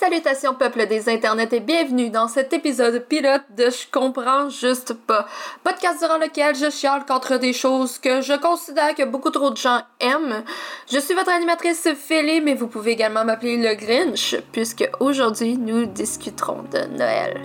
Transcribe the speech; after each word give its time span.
Salutations 0.00 0.54
peuple 0.54 0.86
des 0.86 1.10
internets 1.10 1.52
et 1.52 1.60
bienvenue 1.60 2.08
dans 2.08 2.26
cet 2.26 2.54
épisode 2.54 3.04
pilote 3.06 3.42
de 3.54 3.64
Je 3.64 3.86
comprends 3.92 4.48
juste 4.48 4.94
pas. 4.94 5.26
Podcast 5.62 5.98
durant 6.00 6.16
lequel 6.16 6.54
je 6.54 6.70
chiale 6.70 7.04
contre 7.04 7.36
des 7.36 7.52
choses 7.52 7.98
que 7.98 8.22
je 8.22 8.32
considère 8.40 8.94
que 8.94 9.04
beaucoup 9.04 9.28
trop 9.28 9.50
de 9.50 9.58
gens 9.58 9.82
aiment. 10.00 10.42
Je 10.90 10.98
suis 10.98 11.12
votre 11.12 11.28
animatrice 11.28 11.86
Philly, 11.94 12.40
mais 12.40 12.54
vous 12.54 12.68
pouvez 12.68 12.92
également 12.92 13.26
m'appeler 13.26 13.58
le 13.58 13.74
Grinch, 13.74 14.36
puisque 14.52 14.88
aujourd'hui 15.00 15.58
nous 15.58 15.84
discuterons 15.84 16.62
de 16.62 16.78
Noël. 16.96 17.38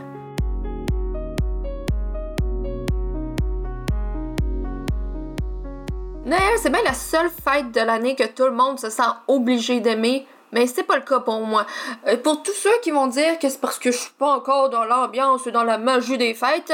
Noël, 6.25 6.53
c'est 6.61 6.69
bien 6.69 6.83
la 6.85 6.93
seule 6.93 7.29
fête 7.29 7.73
de 7.73 7.81
l'année 7.81 8.15
que 8.15 8.25
tout 8.25 8.45
le 8.45 8.51
monde 8.51 8.79
se 8.79 8.89
sent 8.89 9.03
obligé 9.27 9.81
d'aimer 9.81 10.25
mais 10.55 10.67
c'est 10.67 10.83
pas 10.83 10.95
le 10.95 11.01
cas 11.01 11.19
pour 11.19 11.41
moi. 11.41 11.65
Euh, 12.07 12.15
pour 12.15 12.41
tous 12.41 12.53
ceux 12.53 12.79
qui 12.81 12.89
vont 12.91 13.07
dire 13.07 13.37
que 13.39 13.49
c'est 13.49 13.59
parce 13.59 13.77
que 13.77 13.91
je 13.91 13.97
suis 13.97 14.13
pas 14.17 14.31
encore 14.31 14.69
dans 14.69 14.85
l'ambiance 14.85 15.45
ou 15.45 15.51
dans 15.51 15.65
la 15.65 15.77
magie 15.77 16.17
des 16.17 16.33
fêtes, 16.33 16.73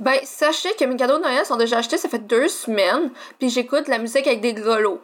ben 0.00 0.18
sachez 0.24 0.74
que 0.74 0.84
mes 0.84 0.96
cadeaux 0.96 1.18
de 1.18 1.22
Noël 1.22 1.46
sont 1.46 1.56
déjà 1.56 1.78
achetés, 1.78 1.96
ça 1.96 2.08
fait 2.08 2.26
deux 2.26 2.48
semaines, 2.48 3.12
puis 3.38 3.48
j'écoute 3.48 3.86
la 3.86 3.98
musique 3.98 4.26
avec 4.26 4.40
des 4.40 4.52
grelots. 4.52 5.00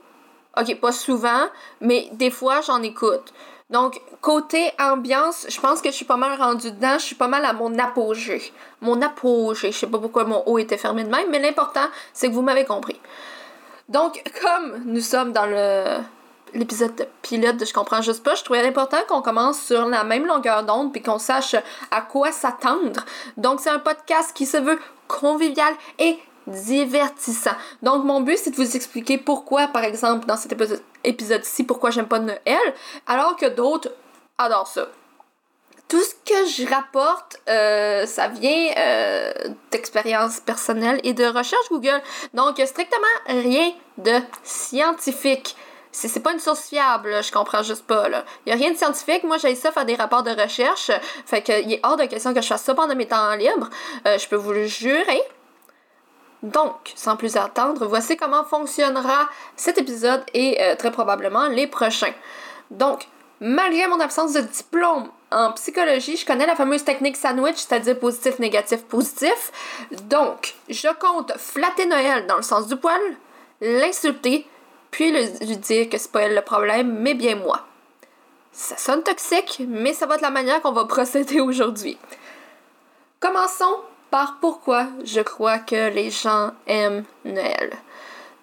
Ok, 0.60 0.80
pas 0.80 0.91
souvent, 0.91 1.47
mais 1.80 2.09
des 2.12 2.30
fois 2.30 2.60
j'en 2.62 2.83
écoute. 2.83 3.33
Donc, 3.70 4.00
côté 4.20 4.70
ambiance, 4.78 5.47
je 5.48 5.61
pense 5.61 5.80
que 5.80 5.91
je 5.91 5.95
suis 5.95 6.05
pas 6.05 6.16
mal 6.16 6.41
rendue 6.41 6.70
dedans. 6.70 6.98
Je 6.98 7.05
suis 7.05 7.16
pas 7.16 7.27
mal 7.27 7.45
à 7.45 7.52
mon 7.52 7.77
apogée. 7.80 8.52
Mon 8.80 9.02
apogée. 9.02 9.72
Je 9.72 9.78
sais 9.78 9.88
pas 9.88 9.98
pourquoi 9.98 10.24
mon 10.24 10.41
haut 10.47 10.58
était 10.58 10.77
fermé 10.77 11.02
de 11.02 11.11
même, 11.11 11.28
mais 11.30 11.41
l'important, 11.41 11.88
c'est 12.12 12.28
que 12.28 12.33
vous 12.33 12.42
m'avez 12.42 12.64
compris. 12.64 13.00
Donc, 13.88 14.22
comme 14.41 14.84
nous 14.84 15.00
sommes 15.00 15.33
dans 15.33 15.47
le 15.47 15.98
l'épisode 16.55 17.09
pilote 17.23 17.56
de 17.56 17.64
Je 17.64 17.73
comprends 17.73 18.02
juste 18.02 18.23
pas, 18.23 18.34
je 18.34 18.45
trouvais 18.45 18.66
important 18.66 18.98
qu'on 19.09 19.23
commence 19.23 19.60
sur 19.60 19.86
la 19.86 20.05
même 20.05 20.27
longueur 20.27 20.64
d'onde 20.64 20.92
puis 20.92 21.02
qu'on 21.02 21.19
sache 21.19 21.56
à 21.91 22.00
quoi 22.02 22.32
s'attendre. 22.32 23.05
Donc 23.36 23.60
c'est 23.60 23.70
un 23.70 23.78
podcast 23.78 24.33
qui 24.34 24.47
se 24.47 24.56
veut 24.56 24.78
convivial 25.08 25.74
et 25.98 26.19
divertissant. 26.47 27.56
Donc 27.83 28.05
mon 28.05 28.20
but 28.20 28.39
c'est 28.39 28.50
de 28.50 28.56
vous 28.56 28.77
expliquer 28.77 29.19
pourquoi 29.19 29.69
par 29.69 29.84
exemple 29.84 30.27
dans 30.27 30.36
cet 30.36 30.55
épisode-ci 31.05 31.64
pourquoi 31.64 31.91
j'aime 31.91 32.06
pas 32.06 32.20
Noël 32.20 32.74
alors 33.06 33.36
que 33.36 33.47
d'autres 33.47 33.91
adorent 34.39 34.69
ça. 34.69 34.86
Tout 35.89 36.02
ce 36.02 36.14
que 36.14 36.47
je 36.48 36.69
rapporte, 36.69 37.41
euh, 37.48 38.06
ça 38.06 38.27
vient 38.27 38.72
euh, 38.77 39.33
d'expérience 39.70 40.41
personnelle 40.41 41.00
et 41.05 41.12
de 41.12 41.24
recherche 41.24 41.69
Google. 41.70 42.02
Donc, 42.34 42.61
strictement 42.67 43.06
rien 43.28 43.72
de 43.97 44.19
scientifique 44.42 45.55
c'est 45.97 46.20
pas 46.20 46.33
une 46.33 46.41
source 46.41 46.69
fiable, 46.69 47.22
je 47.22 47.33
comprends 47.33 47.62
juste 47.62 47.86
pas. 47.86 48.08
Là. 48.08 48.25
Y 48.44 48.52
a 48.52 48.55
rien 48.55 48.70
de 48.70 48.77
scientifique. 48.77 49.25
Moi, 49.25 49.39
j'ai 49.39 49.55
ça 49.55 49.72
faire 49.72 49.86
des 49.86 49.94
rapports 49.94 50.22
de 50.22 50.30
recherche. 50.30 50.91
Fait 51.25 51.41
que 51.41 51.62
il 51.62 51.72
est 51.72 51.80
hors 51.83 51.97
de 51.97 52.05
question 52.05 52.34
que 52.34 52.42
je 52.42 52.47
fasse 52.47 52.62
ça 52.62 52.75
pendant 52.75 52.94
mes 52.94 53.06
temps 53.06 53.34
libres. 53.34 53.70
Euh, 54.06 54.19
je 54.19 54.28
peux 54.28 54.36
vous 54.36 54.52
le 54.52 54.67
jurer. 54.67 55.22
Donc, 56.42 56.92
sans 56.94 57.17
plus 57.17 57.36
attendre, 57.36 57.86
voici 57.86 58.17
comment 58.17 58.44
fonctionnera 58.44 59.28
cet 59.56 59.78
épisode 59.78 60.22
et 60.34 60.62
euh, 60.62 60.77
très 60.77 60.91
probablement 60.91 61.47
les 61.48 61.67
prochains. 61.67 62.12
Donc, 62.70 63.08
malgré 63.41 63.86
mon 63.86 63.98
absence 63.98 64.34
de 64.34 64.42
diplôme 64.42 65.08
en 65.33 65.52
psychologie, 65.52 66.19
je 66.19 66.27
connais 66.27 66.47
la 66.47 66.55
fameuse 66.55 66.84
technique 66.84 67.17
sandwich, 67.17 67.56
c'est-à-dire 67.56 67.98
positif, 67.98 68.39
négatif, 68.39 68.83
positif. 68.84 69.50
Donc, 70.02 70.55
je 70.69 70.89
compte 71.00 71.33
flatter 71.39 71.86
Noël 71.86 72.27
dans 72.27 72.36
le 72.36 72.42
sens 72.42 72.67
du 72.67 72.77
poil, 72.77 73.00
l'insulter, 73.62 74.47
puis 74.91 75.12
lui 75.12 75.56
dire 75.56 75.89
que 75.89 75.98
c'est 75.98 76.11
pas 76.11 76.23
elle 76.23 76.34
le 76.34 76.42
problème, 76.42 76.98
mais 77.01 77.15
bien 77.15 77.37
moi. 77.37 77.67
Ça 78.53 78.77
sonne 78.77 79.03
toxique, 79.03 79.62
mais 79.69 79.92
ça 79.92 80.06
va 80.06 80.15
être 80.15 80.23
la 80.23 80.31
manière 80.31 80.62
qu'on 80.62 80.73
va 80.73 80.87
procéder 80.87 81.41
aujourd'hui. 81.41 81.98
Commençons 83.20 83.81
par 84.11 84.39
pourquoi 84.41 84.87
je 85.05 85.20
crois 85.20 85.59
que 85.59 85.91
les 85.91 86.11
gens 86.11 86.53
aiment 86.67 87.05
Noël. 87.25 87.77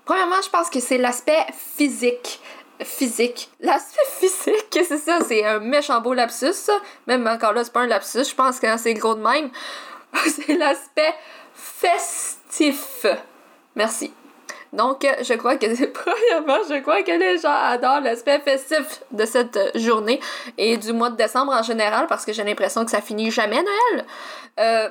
Premièrement, 0.06 0.42
je 0.44 0.50
pense 0.50 0.70
que 0.70 0.80
c'est 0.80 0.98
l'aspect 0.98 1.46
physique. 1.76 2.42
Physique. 2.84 3.50
L'aspect 3.60 4.06
physique, 4.20 4.68
c'est 4.72 4.98
ça, 4.98 5.20
c'est 5.28 5.46
un 5.46 5.60
méchant 5.60 6.02
beau 6.02 6.14
lapsus. 6.14 6.70
Même 7.08 7.26
encore 7.28 7.54
là, 7.54 7.64
c'est 7.64 7.74
pas 7.74 7.82
un 7.82 7.88
lapsus, 7.88 8.30
je 8.30 8.36
pense 8.36 8.60
que 8.60 8.78
c'est 8.78 8.94
gros 8.94 9.16
de 9.16 9.22
même. 9.22 9.50
c'est 10.26 10.56
l'aspect 10.56 11.14
festif. 11.56 13.06
Merci. 13.76 14.14
Donc, 14.74 15.08
je 15.22 15.34
crois 15.36 15.56
que, 15.56 15.68
premièrement, 15.86 16.64
je 16.68 16.82
crois 16.82 17.04
que 17.04 17.12
les 17.12 17.38
gens 17.38 17.54
adorent 17.54 18.02
l'aspect 18.02 18.40
festif 18.40 19.04
de 19.12 19.24
cette 19.24 19.58
journée 19.76 20.20
et 20.58 20.78
du 20.78 20.92
mois 20.94 21.12
de 21.12 21.16
décembre 21.16 21.54
en 21.54 21.62
général 21.62 22.08
parce 22.08 22.26
que 22.26 22.34
j'ai 22.34 22.44
l'impression 22.44 22.84
que 22.84 22.90
ça 22.90 23.00
finit 23.00 23.30
jamais 23.30 23.62
Noël. 23.62 24.06
Euh, 24.60 24.90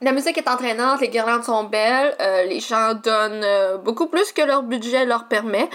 la 0.00 0.12
musique 0.12 0.38
est 0.38 0.48
entraînante, 0.48 1.00
les 1.00 1.08
guirlandes 1.08 1.42
sont 1.42 1.64
belles, 1.64 2.14
euh, 2.20 2.44
les 2.44 2.60
gens 2.60 2.94
donnent 2.94 3.42
euh, 3.44 3.78
beaucoup 3.78 4.06
plus 4.06 4.30
que 4.32 4.42
leur 4.42 4.62
budget 4.62 5.04
leur 5.04 5.26
permet. 5.26 5.68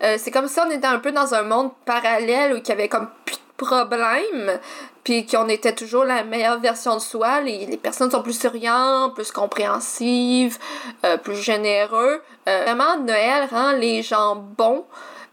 c'est 0.00 0.32
comme 0.32 0.48
si 0.48 0.58
on 0.58 0.70
était 0.70 0.86
un 0.86 0.98
peu 0.98 1.12
dans 1.12 1.32
un 1.34 1.42
monde 1.42 1.70
parallèle 1.84 2.54
où 2.54 2.56
il 2.56 2.66
y 2.66 2.72
avait 2.72 2.88
comme 2.88 3.08
plus 3.24 3.36
de 3.36 3.56
problèmes 3.56 4.58
puis 5.04 5.26
qu'on 5.26 5.48
était 5.48 5.74
toujours 5.74 6.04
la 6.04 6.24
meilleure 6.24 6.60
version 6.60 6.94
de 6.94 7.00
soi. 7.00 7.40
Les, 7.40 7.66
les 7.66 7.76
personnes 7.76 8.10
sont 8.10 8.22
plus 8.22 8.38
souriantes, 8.38 9.14
plus 9.14 9.32
compréhensives, 9.32 10.58
euh, 11.04 11.16
plus 11.16 11.36
généreux. 11.36 12.22
Euh, 12.48 12.62
vraiment, 12.62 12.98
Noël 12.98 13.48
rend 13.50 13.72
les 13.72 14.02
gens 14.02 14.36
bons. 14.36 14.84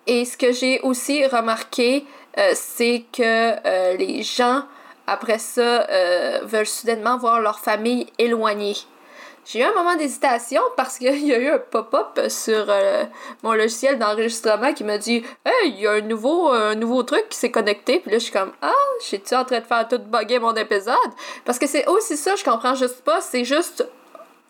Et 0.08 0.26
ce 0.26 0.38
que 0.38 0.52
j'ai 0.52 0.80
aussi 0.82 1.26
remarqué, 1.28 2.06
euh, 2.38 2.52
c'est 2.56 3.06
que 3.12 3.98
les 3.98 4.24
gens, 4.24 4.64
après 5.06 5.38
ça, 5.38 5.86
veulent 6.44 6.66
soudainement 6.66 7.18
voir 7.18 7.40
leur 7.40 7.60
famille 7.60 8.08
éloignée. 8.18 8.76
J'ai 9.46 9.60
eu 9.60 9.64
un 9.64 9.74
moment 9.74 9.96
d'hésitation 9.96 10.62
parce 10.78 10.98
qu'il 10.98 11.26
y 11.26 11.34
a 11.34 11.40
eu 11.40 11.50
un 11.50 11.60
pop-up 11.60 12.20
sur 12.30 12.66
euh, 12.70 13.06
mon 13.44 13.54
logiciel 13.54 13.98
d'enregistrement 13.98 14.74
qui 14.74 14.84
m'a 14.84 14.98
dit 14.98 15.24
Hey, 15.46 15.72
il 15.72 15.80
y 15.80 15.88
a 15.88 15.94
un 15.94 16.02
nouveau, 16.02 16.54
nouveau 16.76 17.04
truc 17.04 17.30
qui 17.30 17.38
s'est 17.38 17.52
connecté. 17.52 18.00
Puis 18.00 18.12
là, 18.12 18.18
je 18.18 18.24
suis 18.24 18.34
comme 18.34 18.52
Ah, 18.62 18.74
j'étais 19.10 19.36
en 19.36 19.46
train 19.46 19.60
de 19.60 19.66
faire 19.66 19.88
tout 19.88 20.00
bugger 20.00 20.40
mon 20.40 20.54
épisode. 20.54 20.96
Parce 21.46 21.60
que 21.60 21.68
c'est 21.68 21.88
aussi 21.88 22.18
ça, 22.18 22.36
je 22.36 22.44
comprends 22.44 22.76
juste 22.76 23.02
pas. 23.04 23.22
C'est 23.22 23.46
juste 23.46 23.86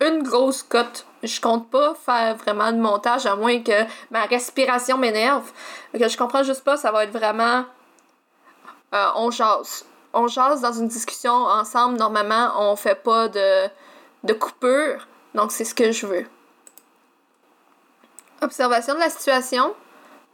une 0.02 0.24
grosse 0.24 0.64
cote. 0.64 1.06
Je 1.24 1.42
compte 1.42 1.70
pas 1.70 1.94
faire 1.96 2.36
vraiment 2.38 2.72
de 2.72 2.78
montage 2.78 3.26
à 3.26 3.36
moins 3.36 3.62
que 3.62 3.84
ma 4.12 4.26
respiration 4.26 4.98
m'énerve. 4.98 5.52
Que 5.94 6.08
je 6.08 6.18
comprends 6.18 6.44
juste 6.44 6.64
pas, 6.64 6.78
ça 6.78 6.92
va 6.92 7.04
être 7.04 7.12
vraiment. 7.12 7.66
Euh, 8.94 9.08
on 9.16 9.30
jase. 9.30 9.86
On 10.14 10.28
jase 10.28 10.62
dans 10.62 10.72
une 10.72 10.88
discussion 10.88 11.34
ensemble. 11.34 11.98
Normalement, 11.98 12.54
on 12.58 12.76
fait 12.76 12.96
pas 12.96 13.28
de 13.28 13.68
de 14.24 14.34
coupure. 14.34 15.08
Donc, 15.36 15.52
c'est 15.52 15.66
ce 15.66 15.76
que 15.76 15.92
je 15.92 16.06
veux. 16.06 16.26
Observation 18.42 18.96
de 18.96 19.00
la 19.00 19.10
situation. 19.10 19.74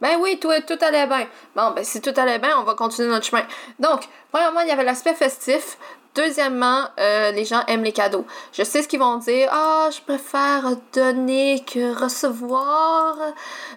Ben 0.00 0.18
oui, 0.20 0.38
tout, 0.38 0.52
tout 0.66 0.78
allait 0.82 1.06
bien. 1.06 1.26
Bon, 1.54 1.70
ben 1.70 1.82
si 1.82 2.00
tout 2.00 2.12
allait 2.16 2.38
bien, 2.38 2.58
on 2.58 2.64
va 2.64 2.74
continuer 2.74 3.08
notre 3.08 3.24
chemin. 3.24 3.46
Donc, 3.78 4.06
premièrement, 4.30 4.60
il 4.60 4.68
y 4.68 4.70
avait 4.70 4.84
l'aspect 4.84 5.14
festif. 5.14 5.78
Deuxièmement, 6.14 6.88
euh, 6.98 7.30
les 7.32 7.44
gens 7.44 7.62
aiment 7.66 7.82
les 7.82 7.92
cadeaux. 7.92 8.24
Je 8.52 8.62
sais 8.62 8.82
ce 8.82 8.88
qu'ils 8.88 9.00
vont 9.00 9.16
dire. 9.16 9.48
Ah, 9.52 9.88
je 9.90 10.00
préfère 10.00 10.76
donner 10.92 11.62
que 11.66 11.94
recevoir. 11.94 13.16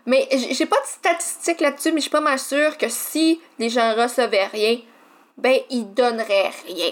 Mais 0.06 0.28
j'ai 0.32 0.66
pas 0.66 0.80
de 0.80 0.88
statistiques 0.88 1.60
là-dessus, 1.60 1.92
mais 1.92 1.98
je 1.98 2.04
suis 2.04 2.10
pas 2.10 2.22
mal 2.22 2.40
sûre 2.40 2.78
que 2.78 2.88
si 2.88 3.42
les 3.58 3.70
gens 3.70 3.94
recevaient 3.94 4.48
rien, 4.48 4.80
ben 5.38 5.60
ils 5.70 5.94
donneraient 5.94 6.52
rien. 6.66 6.92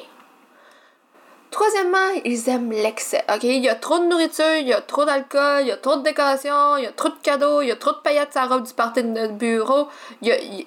Troisièmement, 1.52 2.22
ils 2.26 2.50
aiment 2.50 2.72
l'excès. 2.72 3.24
OK? 3.34 3.44
Il 3.44 3.64
y 3.64 3.70
a 3.70 3.76
trop 3.76 4.00
de 4.00 4.06
nourriture, 4.06 4.56
il 4.60 4.68
y 4.68 4.74
a 4.74 4.82
trop 4.82 5.06
d'alcool, 5.06 5.62
il 5.62 5.68
y 5.68 5.72
a 5.72 5.78
trop 5.78 5.96
de 5.96 6.04
décoration, 6.04 6.78
il 6.78 6.84
y 6.84 6.88
a 6.88 6.92
trop 6.92 7.10
de 7.10 7.16
cadeaux, 7.24 7.62
il 7.62 7.70
y 7.70 7.72
a 7.72 7.76
trop 7.76 7.92
de 7.92 7.98
paillettes 7.98 8.34
sur 8.34 8.48
robe 8.50 8.68
du 8.68 8.74
party 8.74 9.04
de 9.04 9.08
notre 9.08 9.34
bureau. 9.34 9.88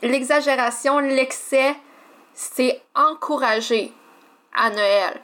L'exagération, 0.03 0.99
l'excès, 0.99 1.77
c'est 2.35 2.81
encouragé 2.95 3.93
à 4.57 4.71
Noël. 4.71 5.21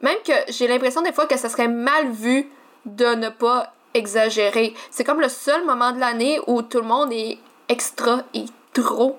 Même 0.00 0.18
que 0.24 0.32
j'ai 0.48 0.66
l'impression 0.66 1.02
des 1.02 1.12
fois 1.12 1.26
que 1.26 1.36
ça 1.36 1.48
serait 1.48 1.68
mal 1.68 2.10
vu 2.10 2.50
de 2.84 3.14
ne 3.14 3.28
pas 3.28 3.72
exagérer. 3.94 4.74
C'est 4.90 5.04
comme 5.04 5.20
le 5.20 5.28
seul 5.28 5.64
moment 5.64 5.92
de 5.92 6.00
l'année 6.00 6.40
où 6.46 6.62
tout 6.62 6.78
le 6.78 6.86
monde 6.86 7.12
est 7.12 7.38
extra 7.68 8.22
et 8.34 8.44
trop. 8.72 9.18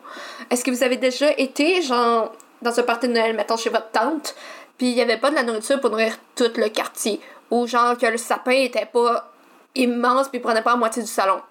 Est-ce 0.50 0.64
que 0.64 0.72
vous 0.72 0.84
avez 0.84 0.98
déjà 0.98 1.32
été, 1.38 1.82
genre, 1.82 2.32
dans 2.62 2.78
un 2.78 2.84
party 2.84 3.08
de 3.08 3.14
Noël, 3.14 3.36
mettons 3.36 3.58
chez 3.58 3.70
votre 3.70 3.92
tante, 3.92 4.36
puis 4.80 4.88
il 4.90 4.96
n'y 4.96 5.02
avait 5.02 5.18
pas 5.18 5.30
de 5.30 5.36
la 5.36 5.44
nourriture 5.44 5.80
pour 5.80 5.92
nourrir 5.92 6.14
tout 6.36 6.52
le 6.56 6.70
quartier. 6.70 7.22
Ou 7.52 7.68
genre 7.68 7.98
que 7.98 8.06
le 8.08 8.18
sapin 8.18 8.54
était 8.54 8.88
pas 8.88 9.31
immense 9.76 10.30
puis 10.30 10.40
prenait 10.40 10.64
pas 10.64 10.72
la 10.72 10.78
moitié 10.78 11.04
du 11.04 11.10
salon. 11.10 11.42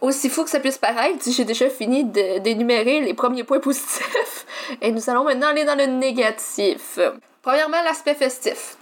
Aussi 0.00 0.28
fou 0.28 0.44
que 0.44 0.50
ça 0.50 0.60
puisse 0.60 0.78
paraître, 0.78 1.24
j'ai 1.28 1.44
déjà 1.44 1.68
fini 1.68 2.04
d'énumérer 2.04 3.00
les 3.00 3.14
premiers 3.14 3.42
points 3.42 3.58
positifs. 3.58 4.46
Et 4.82 4.92
nous 4.92 5.10
allons 5.10 5.24
maintenant 5.24 5.48
aller 5.48 5.64
dans 5.64 5.76
le 5.76 5.86
négatif. 5.86 7.00
Premièrement, 7.42 7.82
l'aspect 7.82 8.14
festif. 8.14 8.76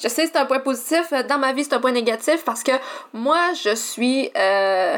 Je 0.00 0.06
sais 0.06 0.26
c'est 0.26 0.36
un 0.36 0.46
point 0.46 0.60
positif. 0.60 1.12
Dans 1.28 1.38
ma 1.38 1.52
vie, 1.52 1.64
c'est 1.64 1.72
un 1.72 1.80
point 1.80 1.90
négatif 1.90 2.44
parce 2.44 2.62
que 2.62 2.72
moi, 3.12 3.52
je 3.54 3.74
suis 3.74 4.30
euh, 4.36 4.96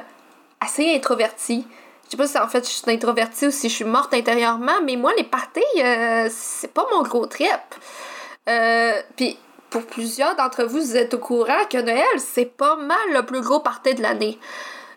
assez 0.60 0.94
introvertie. 0.94 1.66
Je 2.10 2.16
sais 2.16 2.22
pas 2.22 2.26
si 2.26 2.38
en 2.38 2.48
fait 2.48 2.66
je 2.66 2.72
suis 2.72 2.90
introvertie 2.90 3.46
ou 3.46 3.50
si 3.52 3.68
je 3.68 3.74
suis 3.76 3.84
morte 3.84 4.12
intérieurement, 4.12 4.82
mais 4.82 4.96
moi, 4.96 5.12
les 5.16 5.22
parties, 5.22 5.62
euh, 5.78 6.26
c'est 6.28 6.72
pas 6.72 6.84
mon 6.92 7.02
gros 7.02 7.26
trip. 7.26 7.48
Euh, 8.48 9.00
Puis 9.14 9.38
pour 9.70 9.86
plusieurs 9.86 10.34
d'entre 10.34 10.64
vous, 10.64 10.80
vous 10.80 10.96
êtes 10.96 11.14
au 11.14 11.18
courant 11.18 11.64
que 11.70 11.78
Noël, 11.78 12.04
c'est 12.18 12.46
pas 12.46 12.74
mal 12.74 12.98
le 13.12 13.22
plus 13.24 13.40
gros 13.40 13.60
party 13.60 13.94
de 13.94 14.02
l'année. 14.02 14.40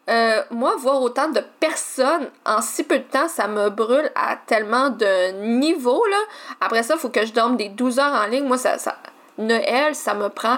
Euh, 0.10 0.42
moi, 0.50 0.76
voir 0.76 1.04
autant 1.04 1.30
de 1.30 1.42
personnes 1.60 2.32
en 2.48 2.64
si 2.64 2.84
peu 2.84 2.98
de 2.98 3.04
temps, 3.04 3.28
ça 3.28 3.48
me 3.48 3.70
brûle 3.70 4.10
à 4.16 4.36
tellement 4.48 4.90
de 4.90 5.60
niveaux, 5.60 6.04
là. 6.08 6.18
Après 6.62 6.82
ça, 6.82 6.96
il 6.96 7.00
faut 7.00 7.10
que 7.10 7.28
je 7.28 7.32
dorme 7.32 7.58
des 7.58 7.70
12 7.70 8.00
heures 8.00 8.14
en 8.14 8.26
ligne. 8.26 8.46
Moi, 8.46 8.58
ça, 8.58 8.80
ça... 8.80 8.98
Noël, 9.38 9.94
ça 9.94 10.16
me 10.16 10.30
prend 10.30 10.58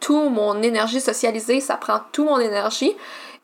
tout 0.00 0.28
mon 0.28 0.60
énergie 0.62 1.00
socialisée, 1.00 1.60
ça 1.60 1.76
prend 1.76 2.00
tout 2.10 2.24
mon 2.24 2.40
énergie. 2.40 2.94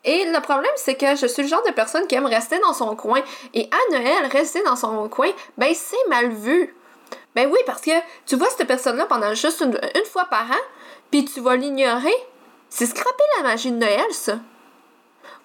Et 0.05 0.25
le 0.25 0.41
problème, 0.41 0.71
c'est 0.77 0.95
que 0.95 1.15
je 1.15 1.27
suis 1.27 1.43
le 1.43 1.49
genre 1.49 1.63
de 1.65 1.71
personne 1.71 2.07
qui 2.07 2.15
aime 2.15 2.25
rester 2.25 2.57
dans 2.59 2.73
son 2.73 2.95
coin. 2.95 3.21
Et 3.53 3.69
à 3.71 3.91
Noël, 3.91 4.29
rester 4.31 4.63
dans 4.63 4.75
son 4.75 5.09
coin, 5.09 5.29
ben 5.57 5.73
c'est 5.73 6.07
mal 6.09 6.29
vu. 6.29 6.75
Ben 7.35 7.49
oui, 7.51 7.59
parce 7.65 7.81
que 7.81 7.91
tu 8.25 8.35
vois 8.35 8.49
cette 8.49 8.67
personne-là 8.67 9.05
pendant 9.05 9.33
juste 9.33 9.61
une, 9.61 9.77
fois 10.05 10.25
par 10.25 10.49
an, 10.49 10.61
puis 11.11 11.25
tu 11.25 11.41
vas 11.41 11.55
l'ignorer. 11.55 12.15
C'est 12.69 12.85
scraper 12.85 13.23
la 13.37 13.43
magie 13.43 13.71
de 13.71 13.77
Noël, 13.77 14.11
ça. 14.11 14.39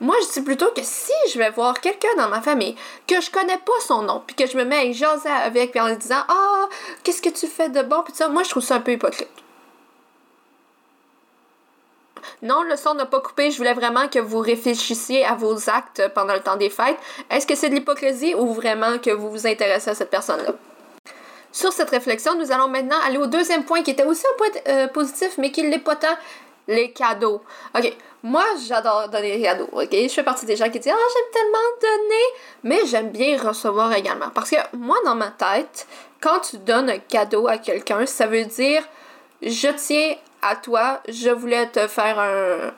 Moi, 0.01 0.17
je 0.23 0.33
dis 0.33 0.43
plutôt 0.43 0.71
que 0.73 0.83
si 0.83 1.12
je 1.33 1.39
vais 1.39 1.51
voir 1.51 1.81
quelqu'un 1.81 2.15
dans 2.17 2.29
ma 2.29 2.41
famille 2.43 2.77
que 3.06 3.21
je 3.21 3.31
connais 3.31 3.59
pas 3.59 3.81
son 3.87 4.03
nom, 4.03 4.23
puis 4.27 4.37
que 4.37 4.47
je 4.47 4.56
me 4.56 4.65
mets 4.65 4.89
à 4.89 4.93
jaser 4.93 5.29
avec, 5.29 5.71
puis 5.71 5.81
en 5.81 5.89
lui 5.89 5.97
disant 5.97 6.23
Ah, 6.29 6.69
qu'est-ce 7.03 7.23
que 7.23 7.31
tu 7.31 7.47
fais 7.47 7.69
de 7.69 7.83
bon, 7.83 8.03
puis 8.03 8.15
ça, 8.15 8.29
moi, 8.29 8.43
je 8.43 8.51
trouve 8.51 8.62
ça 8.62 8.77
un 8.77 8.81
peu 8.81 8.93
hypocrite. 8.93 9.44
Non, 12.43 12.62
le 12.62 12.76
son 12.76 12.94
n'a 12.94 13.06
pas 13.06 13.21
coupé. 13.21 13.50
Je 13.50 13.56
voulais 13.56 13.75
vraiment 13.75 14.09
que 14.09 14.19
vous 14.19 14.41
réfléchissiez 14.41 15.25
à 15.25 15.35
vos 15.35 15.71
actes 15.71 16.03
pendant 16.15 16.35
le 16.35 16.41
temps 16.41 16.56
des 16.56 16.71
fêtes. 16.71 16.99
Est-ce 17.31 17.47
que 17.47 17.55
c'est 17.55 17.69
de 17.69 17.75
l'hypocrisie 17.75 18.35
ou 18.35 18.53
vraiment 18.53 18.99
que 18.99 19.11
vous 19.11 19.31
vous 19.31 19.47
intéressez 19.47 19.91
à 19.91 19.94
cette 19.94 20.11
personne-là? 20.11 20.53
Sur 21.53 21.73
cette 21.73 21.91
réflexion, 21.91 22.35
nous 22.37 22.50
allons 22.50 22.69
maintenant 22.69 22.97
aller 23.06 23.19
au 23.19 23.26
deuxième 23.26 23.65
point 23.65 23.82
qui 23.82 23.93
était 23.93 24.05
aussi 24.05 24.25
un 24.26 24.37
point 24.37 24.49
euh, 24.69 24.88
positif, 24.88 25.38
mais 25.38 25.53
qui 25.53 25.62
ne 25.62 25.71
l'est 25.71 25.79
pas 25.79 25.94
tant, 25.94 26.17
les 26.67 26.91
cadeaux. 26.91 27.43
OK, 27.76 27.97
moi, 28.25 28.44
j'adore 28.67 29.09
donner 29.09 29.37
des 29.37 29.43
cadeaux, 29.43 29.69
OK? 29.73 29.88
Je 29.93 30.09
fais 30.09 30.23
partie 30.23 30.47
des 30.47 30.56
gens 30.56 30.70
qui 30.70 30.81
disent 30.81 30.93
«Ah, 30.94 31.09
j'aime 31.15 31.43
tellement 31.43 31.59
donner!» 31.81 32.25
Mais 32.65 32.87
j'aime 32.87 33.11
bien 33.11 33.38
recevoir 33.41 33.93
également. 33.93 34.31
Parce 34.35 34.50
que 34.50 34.56
moi, 34.73 34.97
dans 35.05 35.15
ma 35.15 35.29
tête, 35.29 35.87
quand 36.20 36.41
tu 36.41 36.56
donnes 36.56 36.91
un 36.91 36.99
cadeau 36.99 37.47
à 37.47 37.59
quelqu'un, 37.59 38.06
ça 38.06 38.27
veut 38.27 38.47
dire 38.47 38.82
«Je 39.43 39.69
tiens 39.77 40.17
à 40.44 40.56
toi, 40.56 41.00
je 41.08 41.31
voulais 41.31 41.67
te 41.69 41.87
faire 41.87 42.19
un 42.19 42.73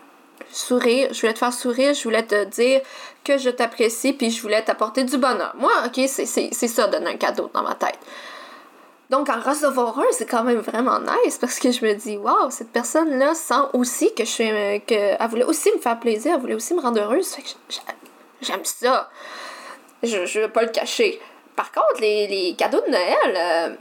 sourire, 0.52 1.12
je 1.12 1.20
voulais 1.20 1.34
te 1.34 1.38
faire 1.38 1.52
sourire, 1.52 1.94
je 1.94 2.02
voulais 2.04 2.22
te 2.22 2.44
dire 2.44 2.80
que 3.24 3.38
je 3.38 3.50
t'apprécie, 3.50 4.12
puis 4.12 4.30
je 4.30 4.40
voulais 4.40 4.62
t'apporter 4.62 5.04
du 5.04 5.18
bonheur. 5.18 5.54
Moi, 5.58 5.72
ok, 5.86 6.00
c'est 6.06 6.26
ça, 6.52 6.86
donner 6.86 7.10
un 7.10 7.16
cadeau 7.16 7.50
dans 7.52 7.62
ma 7.62 7.74
tête. 7.74 7.98
Donc, 9.10 9.28
en 9.28 9.40
recevoir 9.40 9.98
un, 9.98 10.04
c'est 10.10 10.26
quand 10.26 10.42
même 10.42 10.58
vraiment 10.58 10.98
nice 10.98 11.38
parce 11.38 11.60
que 11.60 11.70
je 11.70 11.84
me 11.84 11.94
dis, 11.94 12.16
waouh, 12.16 12.50
cette 12.50 12.72
personne-là 12.72 13.34
sent 13.34 13.54
aussi 13.72 14.12
que 14.14 14.24
je 14.24 14.30
suis. 14.30 14.48
que 14.86 14.94
elle 14.94 15.28
voulait 15.28 15.44
aussi 15.44 15.70
me 15.72 15.80
faire 15.80 15.98
plaisir, 16.00 16.34
elle 16.34 16.40
voulait 16.40 16.54
aussi 16.54 16.74
me 16.74 16.80
rendre 16.80 17.00
heureuse. 17.00 17.36
j'aime 18.40 18.64
ça. 18.64 19.08
Je, 20.02 20.26
je 20.26 20.40
veux 20.40 20.50
pas 20.50 20.62
le 20.62 20.70
cacher. 20.70 21.20
Par 21.54 21.70
contre, 21.70 22.00
les, 22.00 22.26
les 22.26 22.54
cadeaux 22.56 22.80
de 22.84 22.90
Noël, 22.90 23.16
euh, 23.36 23.76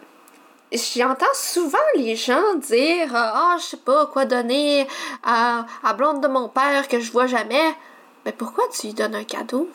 j'entends 0.71 1.25
souvent 1.33 1.77
les 1.95 2.15
gens 2.15 2.55
dire 2.55 3.09
Ah, 3.13 3.57
je 3.59 3.65
sais 3.65 3.77
pas 3.77 4.07
quoi 4.07 4.25
donner 4.25 4.87
à, 5.23 5.65
à 5.83 5.93
blonde 5.93 6.21
de 6.21 6.27
mon 6.27 6.49
père 6.49 6.87
que 6.87 6.99
je 6.99 7.11
vois 7.11 7.27
jamais. 7.27 7.75
Mais 8.25 8.31
pourquoi 8.31 8.65
tu 8.73 8.87
lui 8.87 8.93
donnes 8.93 9.15
un 9.15 9.23
cadeau? 9.23 9.69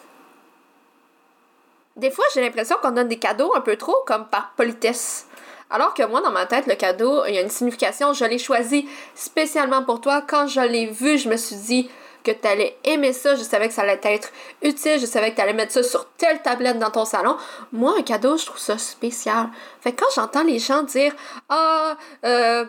Des 1.96 2.10
fois, 2.10 2.24
j'ai 2.34 2.40
l'impression 2.40 2.76
qu'on 2.80 2.92
donne 2.92 3.08
des 3.08 3.18
cadeaux 3.18 3.52
un 3.54 3.60
peu 3.60 3.76
trop 3.76 3.96
comme 4.06 4.26
par 4.26 4.52
politesse. 4.56 5.26
Alors 5.70 5.94
que 5.94 6.02
moi, 6.02 6.20
dans 6.20 6.32
ma 6.32 6.46
tête, 6.46 6.66
le 6.66 6.74
cadeau, 6.74 7.24
il 7.26 7.34
y 7.34 7.38
a 7.38 7.42
une 7.42 7.50
signification. 7.50 8.12
Je 8.12 8.24
l'ai 8.24 8.38
choisi 8.38 8.88
spécialement 9.14 9.84
pour 9.84 10.00
toi. 10.00 10.22
Quand 10.26 10.48
je 10.48 10.60
l'ai 10.60 10.86
vu, 10.86 11.16
je 11.16 11.28
me 11.28 11.36
suis 11.36 11.56
dit, 11.56 11.90
que 12.22 12.30
tu 12.30 12.46
allais 12.46 12.76
aimer 12.84 13.12
ça, 13.12 13.34
je 13.34 13.42
savais 13.42 13.68
que 13.68 13.74
ça 13.74 13.82
allait 13.82 14.00
être 14.02 14.30
utile, 14.62 14.98
je 15.00 15.06
savais 15.06 15.30
que 15.30 15.36
tu 15.36 15.42
allais 15.42 15.52
mettre 15.52 15.72
ça 15.72 15.82
sur 15.82 16.06
telle 16.16 16.40
tablette 16.42 16.78
dans 16.78 16.90
ton 16.90 17.04
salon. 17.04 17.36
Moi, 17.72 17.94
un 17.98 18.02
cadeau, 18.02 18.36
je 18.36 18.46
trouve 18.46 18.58
ça 18.58 18.78
spécial. 18.78 19.48
Fait 19.80 19.92
que 19.92 20.02
quand 20.02 20.10
j'entends 20.14 20.44
les 20.44 20.58
gens 20.58 20.82
dire 20.82 21.14
Ah, 21.48 21.96
euh, 22.24 22.64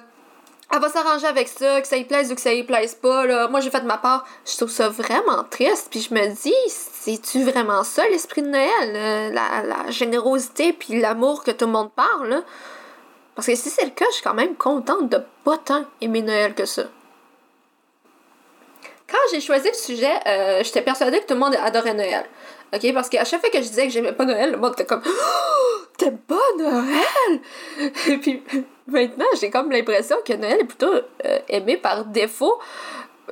elle 0.74 0.80
va 0.80 0.90
s'arranger 0.90 1.28
avec 1.28 1.50
ça, 1.50 1.82
que 1.82 1.88
ça 1.88 1.98
y 1.98 2.06
plaise 2.06 2.32
ou 2.32 2.36
que 2.36 2.42
ça 2.42 2.54
y 2.54 2.64
plaise 2.64 2.96
pas, 2.96 3.26
là. 3.26 3.50
moi 3.50 3.60
j'ai 3.60 3.70
fait 3.70 3.84
ma 3.84 3.98
part, 3.98 4.26
je 4.46 4.56
trouve 4.56 4.70
ça 4.70 4.88
vraiment 4.88 5.44
triste, 5.50 5.88
puis 5.92 6.00
je 6.00 6.14
me 6.14 6.28
dis, 6.28 6.54
c'est-tu 6.68 7.44
vraiment 7.44 7.84
ça 7.84 8.08
l'esprit 8.08 8.42
de 8.42 8.48
Noël, 8.48 8.70
euh, 8.82 9.30
la, 9.34 9.64
la, 9.64 9.92
générosité 9.92 10.72
puis 10.72 11.02
l'amour 11.02 11.44
que 11.44 11.52
tout 11.52 11.66
le 11.66 11.74
monde 11.74 11.92
parle, 11.92 12.44
Parce 13.36 13.48
que 13.48 13.56
si 13.56 13.70
c'est 13.70 13.84
le 13.84 13.92
cas, 13.92 14.06
je 14.12 14.16
suis 14.16 14.24
quand 14.24 14.34
même 14.34 14.56
contente 14.56 15.10
de 15.10 15.22
pas 15.44 15.58
tant 15.58 15.84
aimer 16.00 16.22
Noël 16.22 16.56
que 16.56 16.66
ça. 16.66 16.84
Quand 19.12 19.18
j'ai 19.32 19.42
choisi 19.42 19.68
le 19.68 19.74
sujet, 19.74 20.14
euh, 20.26 20.64
j'étais 20.64 20.82
persuadée 20.82 21.20
que 21.20 21.26
tout 21.26 21.34
le 21.34 21.40
monde 21.40 21.56
adorait 21.62 21.94
Noël. 21.94 22.26
OK? 22.74 22.94
Parce 22.94 23.10
qu'à 23.10 23.26
chaque 23.26 23.42
fois 23.42 23.50
que 23.50 23.62
je 23.62 23.68
disais 23.68 23.84
que 23.84 23.92
j'aimais 23.92 24.14
pas 24.14 24.24
Noël, 24.24 24.52
le 24.52 24.58
monde 24.58 24.72
était 24.72 24.86
comme 24.86 25.02
oh, 25.06 25.82
T'aimes 25.98 26.18
pas 26.20 26.36
Noël? 26.58 27.42
Et 28.08 28.18
puis 28.18 28.42
maintenant, 28.88 29.26
j'ai 29.40 29.50
comme 29.50 29.70
l'impression 29.70 30.16
que 30.26 30.34
Noël 30.34 30.62
est 30.62 30.66
plutôt 30.66 30.94
euh, 30.94 31.40
aimé 31.50 31.78
par 31.78 32.06
défaut. 32.06 32.58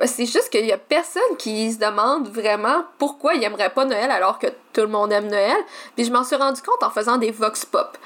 C'est 0.04 0.26
juste 0.26 0.50
qu'il 0.50 0.66
y 0.66 0.72
a 0.72 0.78
personne 0.78 1.36
qui 1.38 1.72
se 1.72 1.78
demande 1.78 2.28
vraiment 2.28 2.84
pourquoi 2.98 3.34
il 3.34 3.44
aimerait 3.44 3.70
pas 3.70 3.84
Noël 3.84 4.10
alors 4.10 4.38
que 4.38 4.46
tout 4.72 4.82
le 4.82 4.86
monde 4.86 5.12
aime 5.12 5.28
Noël. 5.28 5.56
Puis 5.96 6.04
je 6.04 6.12
m'en 6.12 6.24
suis 6.24 6.36
rendu 6.36 6.60
compte 6.62 6.82
en 6.82 6.90
faisant 6.90 7.16
des 7.16 7.30
vox 7.30 7.64
pop. 7.64 7.96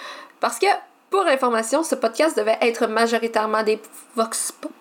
Parce 0.40 0.58
que, 0.58 0.66
pour 1.10 1.26
information, 1.26 1.82
ce 1.82 1.94
podcast 1.94 2.36
devait 2.36 2.58
être 2.60 2.86
majoritairement 2.86 3.62
des 3.62 3.80
vox 4.16 4.52
pop. 4.52 4.72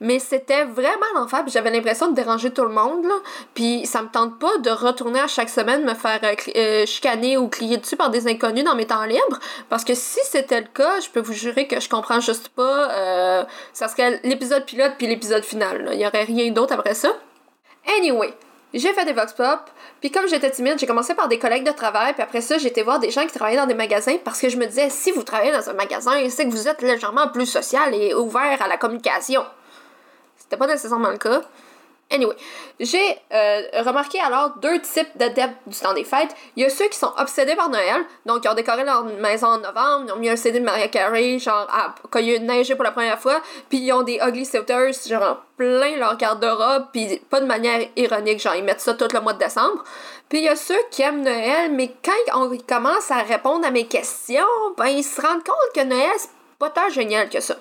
Mais 0.00 0.20
c'était 0.20 0.64
vraiment 0.64 1.06
l'enfer, 1.16 1.42
j'avais 1.48 1.70
l'impression 1.70 2.08
de 2.10 2.14
déranger 2.14 2.52
tout 2.52 2.62
le 2.62 2.68
monde. 2.68 3.06
Puis 3.54 3.84
ça 3.84 4.02
me 4.02 4.08
tente 4.08 4.38
pas 4.38 4.56
de 4.58 4.70
retourner 4.70 5.20
à 5.20 5.26
chaque 5.26 5.48
semaine 5.48 5.84
me 5.84 5.94
faire 5.94 6.20
euh, 6.22 6.34
euh, 6.56 6.86
chicaner 6.86 7.36
ou 7.36 7.48
crier 7.48 7.78
dessus 7.78 7.96
par 7.96 8.10
des 8.10 8.28
inconnus 8.28 8.64
dans 8.64 8.76
mes 8.76 8.86
temps 8.86 9.04
libres, 9.04 9.40
parce 9.68 9.84
que 9.84 9.94
si 9.94 10.20
c'était 10.24 10.60
le 10.60 10.68
cas, 10.72 11.00
je 11.00 11.08
peux 11.08 11.20
vous 11.20 11.32
jurer 11.32 11.66
que 11.66 11.80
je 11.80 11.88
comprends 11.88 12.20
juste 12.20 12.48
pas. 12.50 12.90
Euh, 12.92 13.44
ça 13.72 13.88
serait 13.88 14.20
l'épisode 14.22 14.64
pilote 14.64 14.92
puis 14.98 15.08
l'épisode 15.08 15.44
final, 15.44 15.90
Il 15.92 16.00
y 16.00 16.06
aurait 16.06 16.24
rien 16.24 16.50
d'autre 16.52 16.74
après 16.74 16.94
ça. 16.94 17.10
Anyway, 17.98 18.32
j'ai 18.74 18.92
fait 18.92 19.04
des 19.04 19.12
vox 19.12 19.32
pop, 19.32 19.60
puis 20.00 20.10
comme 20.12 20.28
j'étais 20.28 20.50
timide, 20.50 20.78
j'ai 20.78 20.86
commencé 20.86 21.14
par 21.14 21.26
des 21.26 21.38
collègues 21.38 21.66
de 21.66 21.72
travail, 21.72 22.12
puis 22.12 22.22
après 22.22 22.40
ça, 22.40 22.56
été 22.56 22.82
voir 22.82 23.00
des 23.00 23.10
gens 23.10 23.26
qui 23.26 23.32
travaillaient 23.32 23.58
dans 23.58 23.66
des 23.66 23.74
magasins 23.74 24.16
parce 24.24 24.40
que 24.40 24.48
je 24.48 24.56
me 24.56 24.66
disais, 24.66 24.90
si 24.90 25.10
vous 25.10 25.22
travaillez 25.24 25.52
dans 25.52 25.68
un 25.68 25.72
magasin, 25.72 26.12
c'est 26.30 26.44
que 26.44 26.50
vous 26.50 26.68
êtes 26.68 26.82
légèrement 26.82 27.28
plus 27.28 27.46
social 27.46 27.94
et 27.94 28.14
ouvert 28.14 28.62
à 28.62 28.68
la 28.68 28.76
communication. 28.76 29.44
C'était 30.36 30.56
pas 30.56 30.66
nécessairement 30.66 31.10
le 31.10 31.18
cas. 31.18 31.42
Anyway, 32.10 32.34
j'ai 32.80 33.18
euh, 33.34 33.62
remarqué 33.84 34.18
alors 34.18 34.54
deux 34.62 34.80
types 34.80 35.10
d'adeptes 35.16 35.58
du 35.66 35.78
temps 35.78 35.92
des 35.92 36.04
fêtes. 36.04 36.34
Il 36.56 36.62
y 36.62 36.66
a 36.66 36.70
ceux 36.70 36.88
qui 36.88 36.96
sont 36.96 37.12
obsédés 37.18 37.54
par 37.54 37.68
Noël, 37.68 38.02
donc 38.24 38.42
ils 38.44 38.48
ont 38.48 38.54
décoré 38.54 38.82
leur 38.82 39.04
maison 39.04 39.48
en 39.48 39.58
novembre, 39.58 40.06
ils 40.06 40.12
ont 40.12 40.16
mis 40.16 40.30
un 40.30 40.36
CD 40.36 40.60
de 40.60 40.64
Mariah 40.64 40.88
Carey, 40.88 41.38
genre 41.38 41.68
quand 42.08 42.20
il 42.20 42.30
y 42.30 42.36
a 42.36 42.38
neigé 42.38 42.74
pour 42.76 42.84
la 42.84 42.92
première 42.92 43.18
fois, 43.18 43.42
puis 43.68 43.80
ils 43.80 43.92
ont 43.92 44.04
des 44.04 44.18
ugly 44.26 44.46
sweaters, 44.46 44.94
genre 45.06 45.42
plein 45.58 45.98
leur 45.98 46.16
garde-robe, 46.16 46.86
puis 46.94 47.20
pas 47.28 47.42
de 47.42 47.46
manière 47.46 47.86
ironique, 47.94 48.40
genre 48.40 48.54
ils 48.54 48.64
mettent 48.64 48.80
ça 48.80 48.94
tout 48.94 49.08
le 49.12 49.20
mois 49.20 49.34
de 49.34 49.40
décembre. 49.40 49.84
Puis 50.30 50.38
il 50.38 50.44
y 50.44 50.48
a 50.48 50.56
ceux 50.56 50.80
qui 50.90 51.02
aiment 51.02 51.22
Noël, 51.22 51.70
mais 51.72 51.92
quand 52.02 52.40
on 52.40 52.56
commence 52.66 53.10
à 53.10 53.18
répondre 53.18 53.66
à 53.66 53.70
mes 53.70 53.86
questions, 53.86 54.46
ben 54.78 54.86
ils 54.86 55.04
se 55.04 55.20
rendent 55.20 55.44
compte 55.44 55.74
que 55.74 55.84
Noël, 55.84 56.08
c'est 56.16 56.30
pas 56.58 56.70
tant 56.70 56.88
génial 56.88 57.28
que 57.28 57.40
ça. 57.40 57.56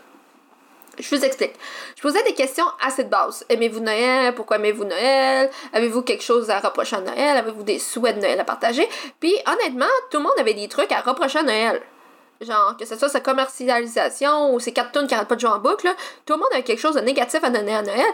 Je 1.00 1.16
vous 1.16 1.24
explique. 1.24 1.54
Je 1.96 2.02
posais 2.02 2.24
des 2.24 2.34
questions 2.34 2.66
assez 2.82 3.04
de 3.04 3.10
base. 3.10 3.46
Aimez-vous 3.50 3.82
Noël? 3.82 4.34
Pourquoi 4.34 4.58
aimez-vous 4.58 4.86
Noël? 4.86 5.50
Avez-vous 5.74 6.02
quelque 6.02 6.24
chose 6.24 6.50
à 6.50 6.60
reprocher 6.60 6.96
à 6.96 7.02
Noël? 7.02 7.38
Avez-vous 7.38 7.64
des 7.64 7.78
souhaits 7.78 8.16
de 8.16 8.22
Noël 8.22 8.40
à 8.40 8.44
partager? 8.44 8.88
Puis 9.20 9.34
honnêtement, 9.46 9.86
tout 10.10 10.18
le 10.18 10.24
monde 10.24 10.40
avait 10.40 10.56
des 10.56 10.68
trucs 10.68 10.92
à 10.92 11.02
reprocher 11.02 11.40
à 11.40 11.44
Noël. 11.44 11.82
Genre, 12.42 12.76
que 12.78 12.86
ce 12.86 12.96
soit 12.96 13.10
sa 13.10 13.20
commercialisation 13.20 14.54
ou 14.54 14.60
ses 14.60 14.72
quatre 14.72 14.92
tonnes 14.92 15.08
qui 15.08 15.14
n'arrêtent 15.14 15.28
pas 15.28 15.36
de 15.36 15.40
jouer 15.40 15.50
en 15.50 15.60
boucle, 15.60 15.90
tout 16.26 16.34
le 16.34 16.40
monde 16.40 16.50
avait 16.54 16.64
quelque 16.64 16.80
chose 16.80 16.96
de 16.96 17.02
négatif 17.02 17.44
à 17.44 17.50
donner 17.50 17.76
à 17.76 17.82
Noël. 17.82 18.14